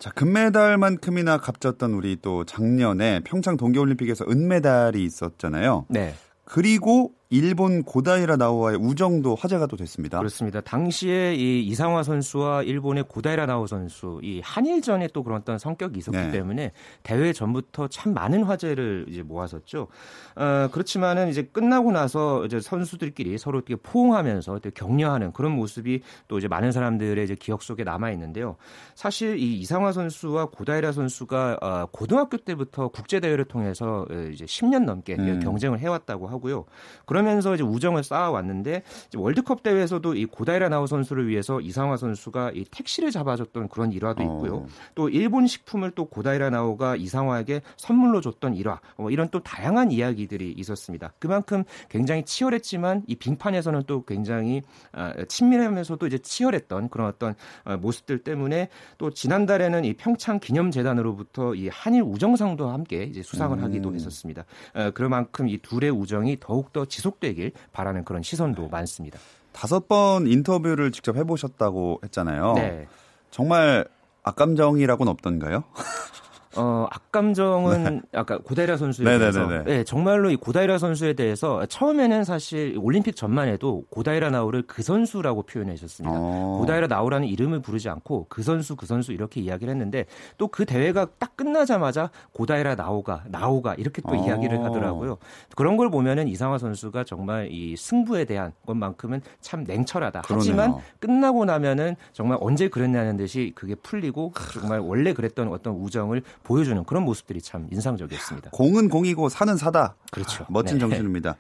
자, 0.04 0.10
금메달만큼이나 0.12 1.38
값졌던 1.38 1.94
우리 1.94 2.18
또 2.22 2.44
작년에 2.44 3.22
평창 3.24 3.56
동계올림픽에서 3.56 4.26
은메달이 4.30 5.02
있었잖아요. 5.02 5.86
네. 5.88 6.14
그리고 6.44 7.14
일본 7.34 7.82
고다이라 7.82 8.36
나오와의 8.36 8.78
우정도 8.78 9.34
화제가 9.34 9.66
또 9.66 9.76
됐습니다. 9.76 10.20
그렇습니다. 10.20 10.62
당시에 10.62 11.34
이 11.34 11.66
이상화 11.66 12.04
선수와 12.04 12.62
일본의 12.62 13.06
고다이라 13.08 13.48
나오 13.48 13.66
선수 13.66 14.20
이 14.22 14.40
한일전에 14.44 15.08
또 15.14 15.24
그런 15.24 15.42
어떤 15.42 15.58
성격이 15.58 15.98
있었기 15.98 16.16
네. 16.16 16.30
때문에 16.30 16.74
대회 17.02 17.34
전부터 17.34 17.88
참 17.88 18.14
많은 18.14 18.44
화제를 18.44 19.08
이제 19.10 19.24
모았었죠. 19.24 19.88
어, 20.36 20.68
그렇지만은 20.72 21.30
이제 21.30 21.42
끝나고 21.42 21.92
나서 21.92 22.46
이제 22.46 22.60
선수들끼리 22.60 23.40
서로 23.40 23.58
이렇게 23.58 23.78
포옹하면서 23.78 24.60
격려하는 24.76 25.34
그런 25.34 25.54
모습이 25.54 26.02
또 26.28 26.38
이제 26.38 26.48
많은 26.48 26.72
사람들의 26.72 27.24
이제 27.24 27.34
기억 27.34 27.64
속에 27.64 27.84
남아 27.84 28.12
있는데요. 28.12 28.58
사실 28.94 29.40
이 29.40 29.60
이상화 29.60 29.92
선수와 29.92 30.52
고다이라 30.52 30.92
선수가 30.92 31.58
어, 31.64 31.88
고등학교 31.92 32.38
때부터 32.38 32.90
국제 32.90 33.20
대회를 33.20 33.46
통해서 33.46 34.06
어, 34.08 34.14
이제 34.32 34.46
10년 34.46 34.86
넘게 34.86 35.16
음. 35.18 35.40
경쟁을 35.40 35.80
해왔다고 35.80 36.28
하고요. 36.28 36.66
그런 37.08 37.23
그러면서 37.24 37.56
이제 37.56 37.64
우정을 37.64 38.04
쌓아왔는데 38.04 38.84
월드컵 39.16 39.64
대회에서도 39.64 40.16
이 40.16 40.26
고다이라 40.26 40.70
나우 40.70 40.88
선수를 40.88 41.28
위해서 41.28 41.62
이상화 41.62 41.98
선수가 41.98 42.52
이 42.54 42.66
택시를 42.66 43.12
잡아줬던 43.12 43.70
그런 43.70 43.92
일화도 43.92 44.22
어. 44.22 44.26
있고요. 44.26 44.56
어. 44.58 44.66
또 44.96 45.10
일본 45.10 45.48
식품을 45.48 45.92
또 45.92 46.06
고다이라 46.06 46.50
나우가 46.50 46.96
이상화에게 46.96 47.62
선물로 47.78 48.22
줬던 48.22 48.56
일화, 48.56 48.80
뭐 48.98 49.10
이런 49.10 49.30
또 49.30 49.40
다양한 49.42 49.92
이야기들이 49.92 50.54
있었습니다. 50.58 51.14
그만큼 51.20 51.64
굉장히 51.90 52.24
치열했지만 52.24 53.04
이 53.08 53.16
빙판에서는 53.16 53.84
또 53.88 54.04
굉장히 54.04 54.62
아, 54.92 55.14
친밀하면서도 55.28 56.08
이제 56.08 56.18
치열했던 56.18 56.90
그런 56.90 57.08
어떤 57.08 57.36
어, 57.64 57.78
모습들 57.78 58.20
때문에 58.20 58.70
또 58.98 59.12
지난달에는 59.12 59.86
이 59.86 59.94
평창 59.94 60.40
기념재단으로부터 60.40 61.56
이 61.56 61.70
한일 61.70 62.04
우정상도 62.04 62.70
함께 62.70 63.04
이제 63.04 63.24
수상을 63.24 63.58
음. 63.58 63.64
하기도 63.64 63.94
했었습니다. 63.94 64.46
어, 64.74 64.92
그만큼 64.92 65.48
이 65.48 65.58
둘의 65.58 65.92
우정이 65.92 66.38
더욱더 66.40 66.86
지속 66.86 67.03
지속되길 67.04 67.52
바라는 67.74 68.06
그런 68.06 68.24
시선도 68.24 68.64
네. 68.64 68.68
많습니다. 68.70 69.20
다섯 69.52 69.88
번 69.88 70.26
인터뷰를 70.26 70.92
직접 70.92 71.16
해보셨다고 71.18 72.00
했잖아요. 72.04 72.54
네. 72.54 72.88
정말 73.30 73.86
악감정이라고는 74.24 75.12
없던가요? 75.12 75.64
어, 76.56 76.88
악감정은 76.90 77.84
네. 77.84 78.02
아까 78.14 78.38
고다이라 78.38 78.78
선수에 78.78 79.06
네네네네. 79.06 79.32
대해서 79.32 79.64
네, 79.66 79.84
정말로 79.84 80.30
이 80.32 80.36
고다이라 80.36 80.78
선수에 80.78 81.14
대해서 81.14 81.66
처음에는 81.66 82.24
사실 82.24 82.78
올림픽 82.80 83.16
전만 83.16 83.48
해도 83.50 83.84
고다이라 83.90 84.30
나우를 84.30 84.64
그 84.68 84.82
선수라고 84.84 85.44
표현했었습니다. 85.44 86.16
어. 86.18 86.58
고다이라 86.62 86.88
나우라는 86.88 87.28
이름을 87.28 87.62
부르지 87.62 87.90
않고 87.90 88.28
그 88.30 88.44
선수 88.44 88.76
그 88.76 88.86
선수 88.86 89.12
이렇게 89.12 89.42
이야기를 89.42 89.72
했는데 89.72 90.06
또 90.38 90.54
그 90.54 90.66
대회가 90.66 91.08
딱 91.18 91.36
끝나자마자 91.36 92.12
고다이라 92.34 92.76
나오가 92.76 93.24
나오가 93.28 93.74
이렇게 93.74 94.04
또 94.04 94.10
어. 94.12 94.16
이야기를 94.16 94.64
하더라고요. 94.64 95.18
그런 95.56 95.78
걸 95.78 95.90
보면은 95.90 96.28
이상화 96.28 96.60
선수가 96.60 97.06
정말 97.06 97.50
이 97.52 97.76
승부에 97.76 98.26
대한 98.26 98.52
것만큼은 98.68 99.22
참 99.42 99.64
냉철하다. 99.64 100.22
그러네요. 100.22 100.40
하지만 100.40 100.76
끝나고 101.00 101.46
나면은 101.46 101.96
정말 102.12 102.38
언제 102.40 102.68
그랬냐는 102.68 103.18
듯이 103.18 103.52
그게 103.56 103.74
풀리고 103.74 104.34
정말 104.54 104.80
원래 104.80 105.14
그랬던 105.14 105.48
어떤 105.48 105.74
우정을 105.74 106.22
보여주는 106.44 106.84
그런 106.84 107.04
모습들이 107.04 107.42
참 107.42 107.68
인상적이었습니다. 107.72 108.52
공은 108.52 108.90
공이고 108.90 109.30
사는 109.30 109.56
사다. 109.56 109.96
그렇죠. 110.12 110.46
멋진 110.50 110.78
네. 110.78 110.82
정신입니다. 110.82 111.36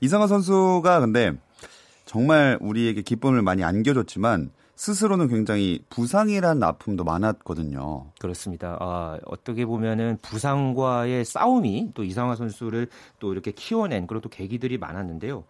이상화 0.00 0.26
선수가 0.26 1.00
근데 1.00 1.32
정말 2.04 2.58
우리에게 2.60 3.02
기쁨을 3.02 3.42
많이 3.42 3.64
안겨줬지만 3.64 4.50
스스로는 4.76 5.28
굉장히 5.28 5.82
부상이란 5.88 6.62
아픔도 6.62 7.02
많았거든요. 7.02 8.12
그렇습니다. 8.20 8.76
아, 8.78 9.18
어떻게 9.24 9.64
보면은 9.64 10.18
부상과의 10.20 11.24
싸움이 11.24 11.92
또 11.94 12.04
이상화 12.04 12.36
선수를 12.36 12.88
또 13.18 13.32
이렇게 13.32 13.52
키워낸 13.52 14.06
그런 14.06 14.20
또 14.20 14.28
계기들이 14.28 14.76
많았는데요. 14.76 15.44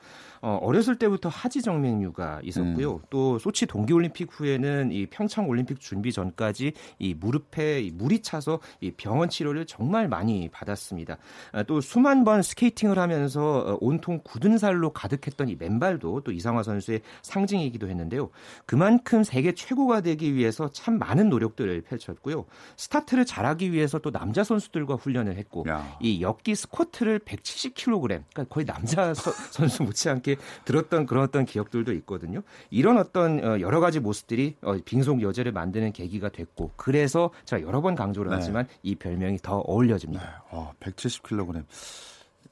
어, 0.47 0.61
어렸을 0.63 0.95
때부터 0.95 1.29
하지 1.29 1.61
정맥류가 1.61 2.43
있었고요. 2.45 2.95
음. 2.95 3.01
또 3.11 3.37
소치 3.41 3.67
동계올림픽 3.67 4.29
후에는 4.31 4.93
이 4.93 5.07
평창 5.07 5.49
올림픽 5.49 5.81
준비 5.81 6.13
전까지 6.13 6.73
이 7.01 7.15
무릎에 7.15 7.91
물이 7.93 8.23
차서 8.23 8.61
이 8.81 8.93
병원 8.93 9.29
치료를 9.29 9.67
정말 9.67 10.07
많이 10.07 10.49
받았습니다. 10.49 11.19
아, 11.51 11.65
또 11.65 11.81
수만 11.81 12.23
번 12.23 12.43
스케이팅을 12.43 12.97
하면서 12.97 13.59
어, 13.59 13.79
온통 13.81 14.21
굳은 14.23 14.59
살로 14.59 14.93
가득했던 14.93 15.49
이 15.49 15.57
맨발도 15.57 16.21
또 16.21 16.31
이상화 16.31 16.63
선수의 16.63 17.01
상징이기도 17.23 17.89
했는데요. 17.89 18.31
그만큼 18.67 19.25
세계 19.25 19.53
최고가 19.53 20.03
되기 20.03 20.37
위해서 20.37 20.71
참 20.71 21.01
많은 21.01 21.29
노력들을 21.29 21.81
펼쳤고요. 21.81 22.45
스타트를 22.77 23.25
잘하기 23.25 23.73
위해서 23.73 23.99
또 23.99 24.13
남자 24.13 24.45
선수들과 24.45 24.95
훈련을 24.95 25.39
했고 25.39 25.65
야. 25.67 25.99
이 26.01 26.23
역기 26.23 26.55
스쿼트를 26.55 27.19
170kg, 27.19 28.01
그러니까 28.01 28.45
거의 28.49 28.65
남자 28.65 29.13
서, 29.13 29.33
선수 29.51 29.83
못지않게 29.83 30.36
들었던 30.65 31.07
그런 31.07 31.25
어떤 31.25 31.45
기억들도 31.45 31.93
있거든요. 31.95 32.43
이런 32.71 32.99
어떤 32.99 33.43
어, 33.45 33.61
여러 33.61 33.81
가지 33.81 34.01
모습들이 34.01 34.57
어, 34.63 34.77
빙속 34.85 35.23
여제를 35.23 35.53
만드는 35.53 35.93
계기가 35.93 36.29
됐고 36.29 36.73
그래서 36.77 37.31
제가 37.45 37.63
여러 37.63 37.81
번 37.81 37.95
강조를 37.95 38.31
네. 38.31 38.37
하지만 38.37 38.67
이 38.83 38.95
별명이 38.95 39.39
더 39.43 39.59
어울려집니다. 39.59 40.23
네. 40.25 40.31
어, 40.51 40.73
170kg. 40.81 41.65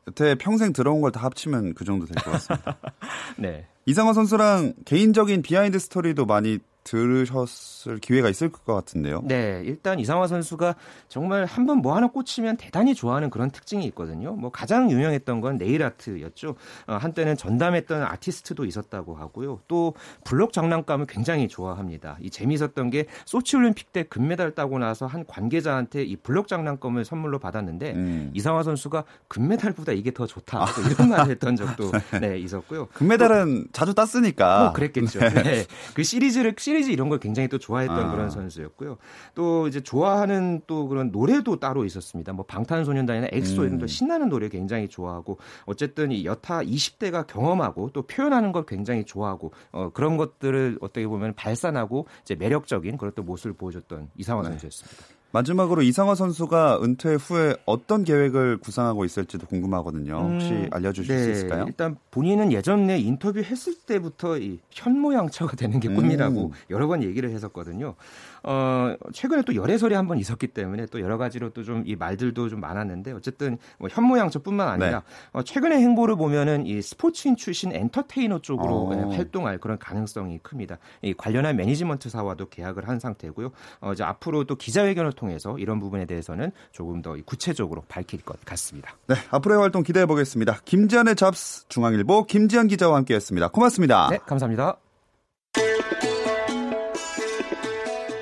여태 0.06 0.34
평생 0.34 0.72
들어온 0.72 1.00
걸 1.00 1.10
다 1.12 1.20
합치면 1.22 1.74
그 1.74 1.84
정도 1.84 2.04
될 2.06 2.16
것 2.22 2.30
같습니다. 2.32 2.78
네. 3.38 3.66
이상화 3.86 4.12
선수랑 4.12 4.74
개인적인 4.84 5.42
behind 5.42 5.78
story도 5.78 6.26
많이 6.26 6.58
들으셨을 6.84 7.98
기회가 7.98 8.28
있을 8.28 8.50
것 8.50 8.64
같은데요. 8.74 9.22
네, 9.24 9.62
일단 9.64 9.98
이상화 9.98 10.26
선수가 10.26 10.74
정말 11.08 11.44
한 11.44 11.66
번 11.66 11.74
뭐 11.84 11.96
하나 11.96 12.06
꽂히면 12.06 12.56
대단히 12.56 12.94
좋아하는 12.94 13.30
그런 13.30 13.50
특징이 13.50 13.84
있거든요. 13.86 14.32
뭐 14.34 14.50
가장 14.50 14.90
유명했던 14.90 15.40
건 15.40 15.58
네일 15.58 15.82
아트였죠. 15.82 16.54
어, 16.86 16.94
한때는 16.94 17.36
전담했던 17.36 18.02
아티스트도 18.02 18.64
있었다고 18.64 19.16
하고요. 19.16 19.60
또 19.66 19.94
블록 20.24 20.52
장난감을 20.52 21.06
굉장히 21.06 21.48
좋아합니다. 21.48 22.16
이 22.20 22.30
재미있었던 22.30 22.90
게 22.90 23.06
소치 23.26 23.56
올림픽 23.56 23.92
때 23.92 24.04
금메달 24.04 24.54
따고 24.54 24.78
나서 24.78 25.06
한 25.06 25.24
관계자한테 25.26 26.04
이 26.04 26.16
블록 26.16 26.48
장난감을 26.48 27.04
선물로 27.04 27.38
받았는데 27.38 27.92
음. 27.92 28.30
이상화 28.34 28.62
선수가 28.62 29.04
금메달보다 29.28 29.92
이게 29.92 30.12
더 30.12 30.26
좋다. 30.26 30.62
아. 30.62 30.66
이런 30.90 31.08
말을 31.08 31.30
했던 31.32 31.56
적도 31.56 31.90
네, 32.20 32.38
있었고요. 32.38 32.86
금메달은 32.94 33.64
또, 33.64 33.72
자주 33.72 33.94
땄으니까. 33.94 34.60
뭐 34.64 34.72
그랬겠죠. 34.72 35.18
네. 35.20 35.42
네. 35.42 35.66
그 35.94 36.02
시리즈를 36.02 36.54
시 36.58 36.73
리즈 36.74 36.90
이런 36.90 37.08
걸 37.08 37.18
굉장히 37.18 37.48
또 37.48 37.58
좋아했던 37.58 37.98
아. 37.98 38.10
그런 38.12 38.30
선수였고요. 38.30 38.98
또 39.34 39.68
이제 39.68 39.80
좋아하는 39.80 40.60
또 40.66 40.88
그런 40.88 41.10
노래도 41.10 41.58
따로 41.58 41.84
있었습니다. 41.84 42.32
뭐 42.32 42.44
방탄소년단이나 42.46 43.28
엑소 43.32 43.62
음. 43.62 43.66
이런 43.66 43.78
또 43.78 43.86
신나는 43.86 44.28
노래 44.28 44.48
굉장히 44.48 44.88
좋아하고 44.88 45.38
어쨌든 45.66 46.12
이 46.12 46.24
여타 46.24 46.60
20대가 46.60 47.26
경험하고 47.26 47.90
또 47.92 48.02
표현하는 48.02 48.52
걸 48.52 48.66
굉장히 48.66 49.04
좋아하고 49.04 49.52
어, 49.72 49.90
그런 49.90 50.16
것들을 50.16 50.78
어떻게 50.80 51.06
보면 51.06 51.34
발산하고 51.34 52.06
이제 52.22 52.34
매력적인 52.34 52.96
그런 52.96 53.12
또 53.14 53.22
모습을 53.22 53.54
보여줬던 53.54 54.10
이상화 54.16 54.42
네. 54.42 54.48
선수였습니다. 54.50 55.13
마지막으로 55.34 55.82
이상화 55.82 56.14
선수가 56.14 56.78
은퇴 56.84 57.14
후에 57.14 57.56
어떤 57.66 58.04
계획을 58.04 58.58
구상하고 58.58 59.04
있을지도 59.04 59.48
궁금하거든요. 59.48 60.14
혹시 60.14 60.52
음, 60.52 60.68
알려주실 60.70 61.16
네, 61.16 61.22
수 61.24 61.30
있을까요? 61.32 61.64
일단 61.66 61.96
본인은 62.12 62.52
예전에 62.52 63.00
인터뷰 63.00 63.40
했을 63.40 63.74
때부터 63.74 64.38
이 64.38 64.60
현모양처가 64.70 65.56
되는 65.56 65.80
게 65.80 65.88
꿈이라고 65.88 66.46
음. 66.46 66.50
여러 66.70 66.86
번 66.86 67.02
얘기를 67.02 67.30
했었거든요. 67.30 67.96
어, 68.44 68.94
최근에 69.12 69.42
또 69.42 69.54
열애설이 69.54 69.94
한 69.94 70.06
번 70.06 70.18
있었기 70.18 70.48
때문에 70.48 70.86
또 70.86 71.00
여러 71.00 71.16
가지로 71.18 71.50
또 71.50 71.62
좀 71.62 71.82
이 71.86 71.96
말들도 71.96 72.48
좀 72.48 72.60
많았는데 72.60 73.12
어쨌든 73.12 73.58
뭐 73.78 73.88
현모양처뿐만 73.90 74.68
아니라 74.68 75.00
네. 75.00 75.04
어, 75.32 75.42
최근의 75.42 75.78
행보를 75.78 76.16
보면은 76.16 76.66
이 76.66 76.80
스포츠인 76.82 77.36
출신 77.36 77.72
엔터테이너 77.72 78.40
쪽으로 78.40 78.88
어. 78.88 79.10
활동할 79.10 79.58
그런 79.58 79.78
가능성이 79.78 80.38
큽니다. 80.42 80.78
이 81.02 81.14
관련한 81.14 81.56
매니지먼트사와도 81.56 82.48
계약을 82.48 82.86
한 82.88 83.00
상태고요. 83.00 83.50
어, 83.80 83.92
이제 83.92 84.04
앞으로 84.04 84.44
또 84.44 84.56
기자회견을 84.56 85.12
통해서 85.12 85.58
이런 85.58 85.80
부분에 85.80 86.04
대해서는 86.06 86.52
조금 86.72 87.02
더 87.02 87.16
구체적으로 87.24 87.82
밝힐 87.88 88.20
것 88.22 88.38
같습니다. 88.44 88.94
네, 89.08 89.14
앞으로의 89.30 89.60
활동 89.60 89.82
기대해 89.82 90.06
보겠습니다. 90.06 90.60
김지한의 90.64 91.16
잡스 91.16 91.66
중앙일보 91.68 92.26
김지한 92.26 92.68
기자와 92.68 92.96
함께했습니다. 92.98 93.48
고맙습니다. 93.48 94.08
네, 94.10 94.18
감사합니다. 94.26 94.83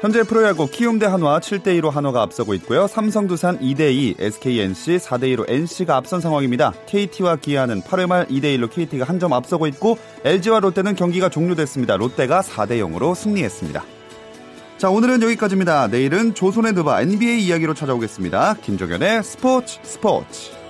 현재 0.03 0.25
프로야구 0.25 0.69
키움대 0.69 1.07
한화 1.07 1.39
7대2로 1.39 1.89
한화가 1.89 2.23
앞서고 2.23 2.55
있고요. 2.55 2.89
삼성 2.89 3.29
두산 3.29 3.61
2대2, 3.61 4.21
SK 4.21 4.61
NC 4.61 4.97
4대2로 4.97 5.49
NC가 5.49 5.95
앞선 5.97 6.21
상황입니다. 6.21 6.73
KT와 6.87 7.37
기아는 7.37 7.83
8회 7.83 8.09
말 8.09 8.27
2대1로 8.27 8.69
KT가 8.69 9.05
한 9.05 9.21
점 9.21 9.33
앞서고 9.33 9.69
있고 9.69 9.99
LG와 10.25 10.59
롯데는 10.59 10.97
경기가 10.97 11.29
종료됐습니다. 11.29 11.97
롯데가 11.97 12.41
4대0으로 12.41 13.15
승리했습니다. 13.15 13.85
자, 14.79 14.91
오늘은 14.91 15.23
여기까지입니다. 15.23 15.87
내일은 15.87 16.35
조선의 16.35 16.75
드바 16.75 17.03
NBA 17.03 17.41
이야기로 17.45 17.75
찾아오겠습니다. 17.75 18.55
김종현의 18.55 19.23
스포츠 19.23 19.79
스포츠. 19.85 20.62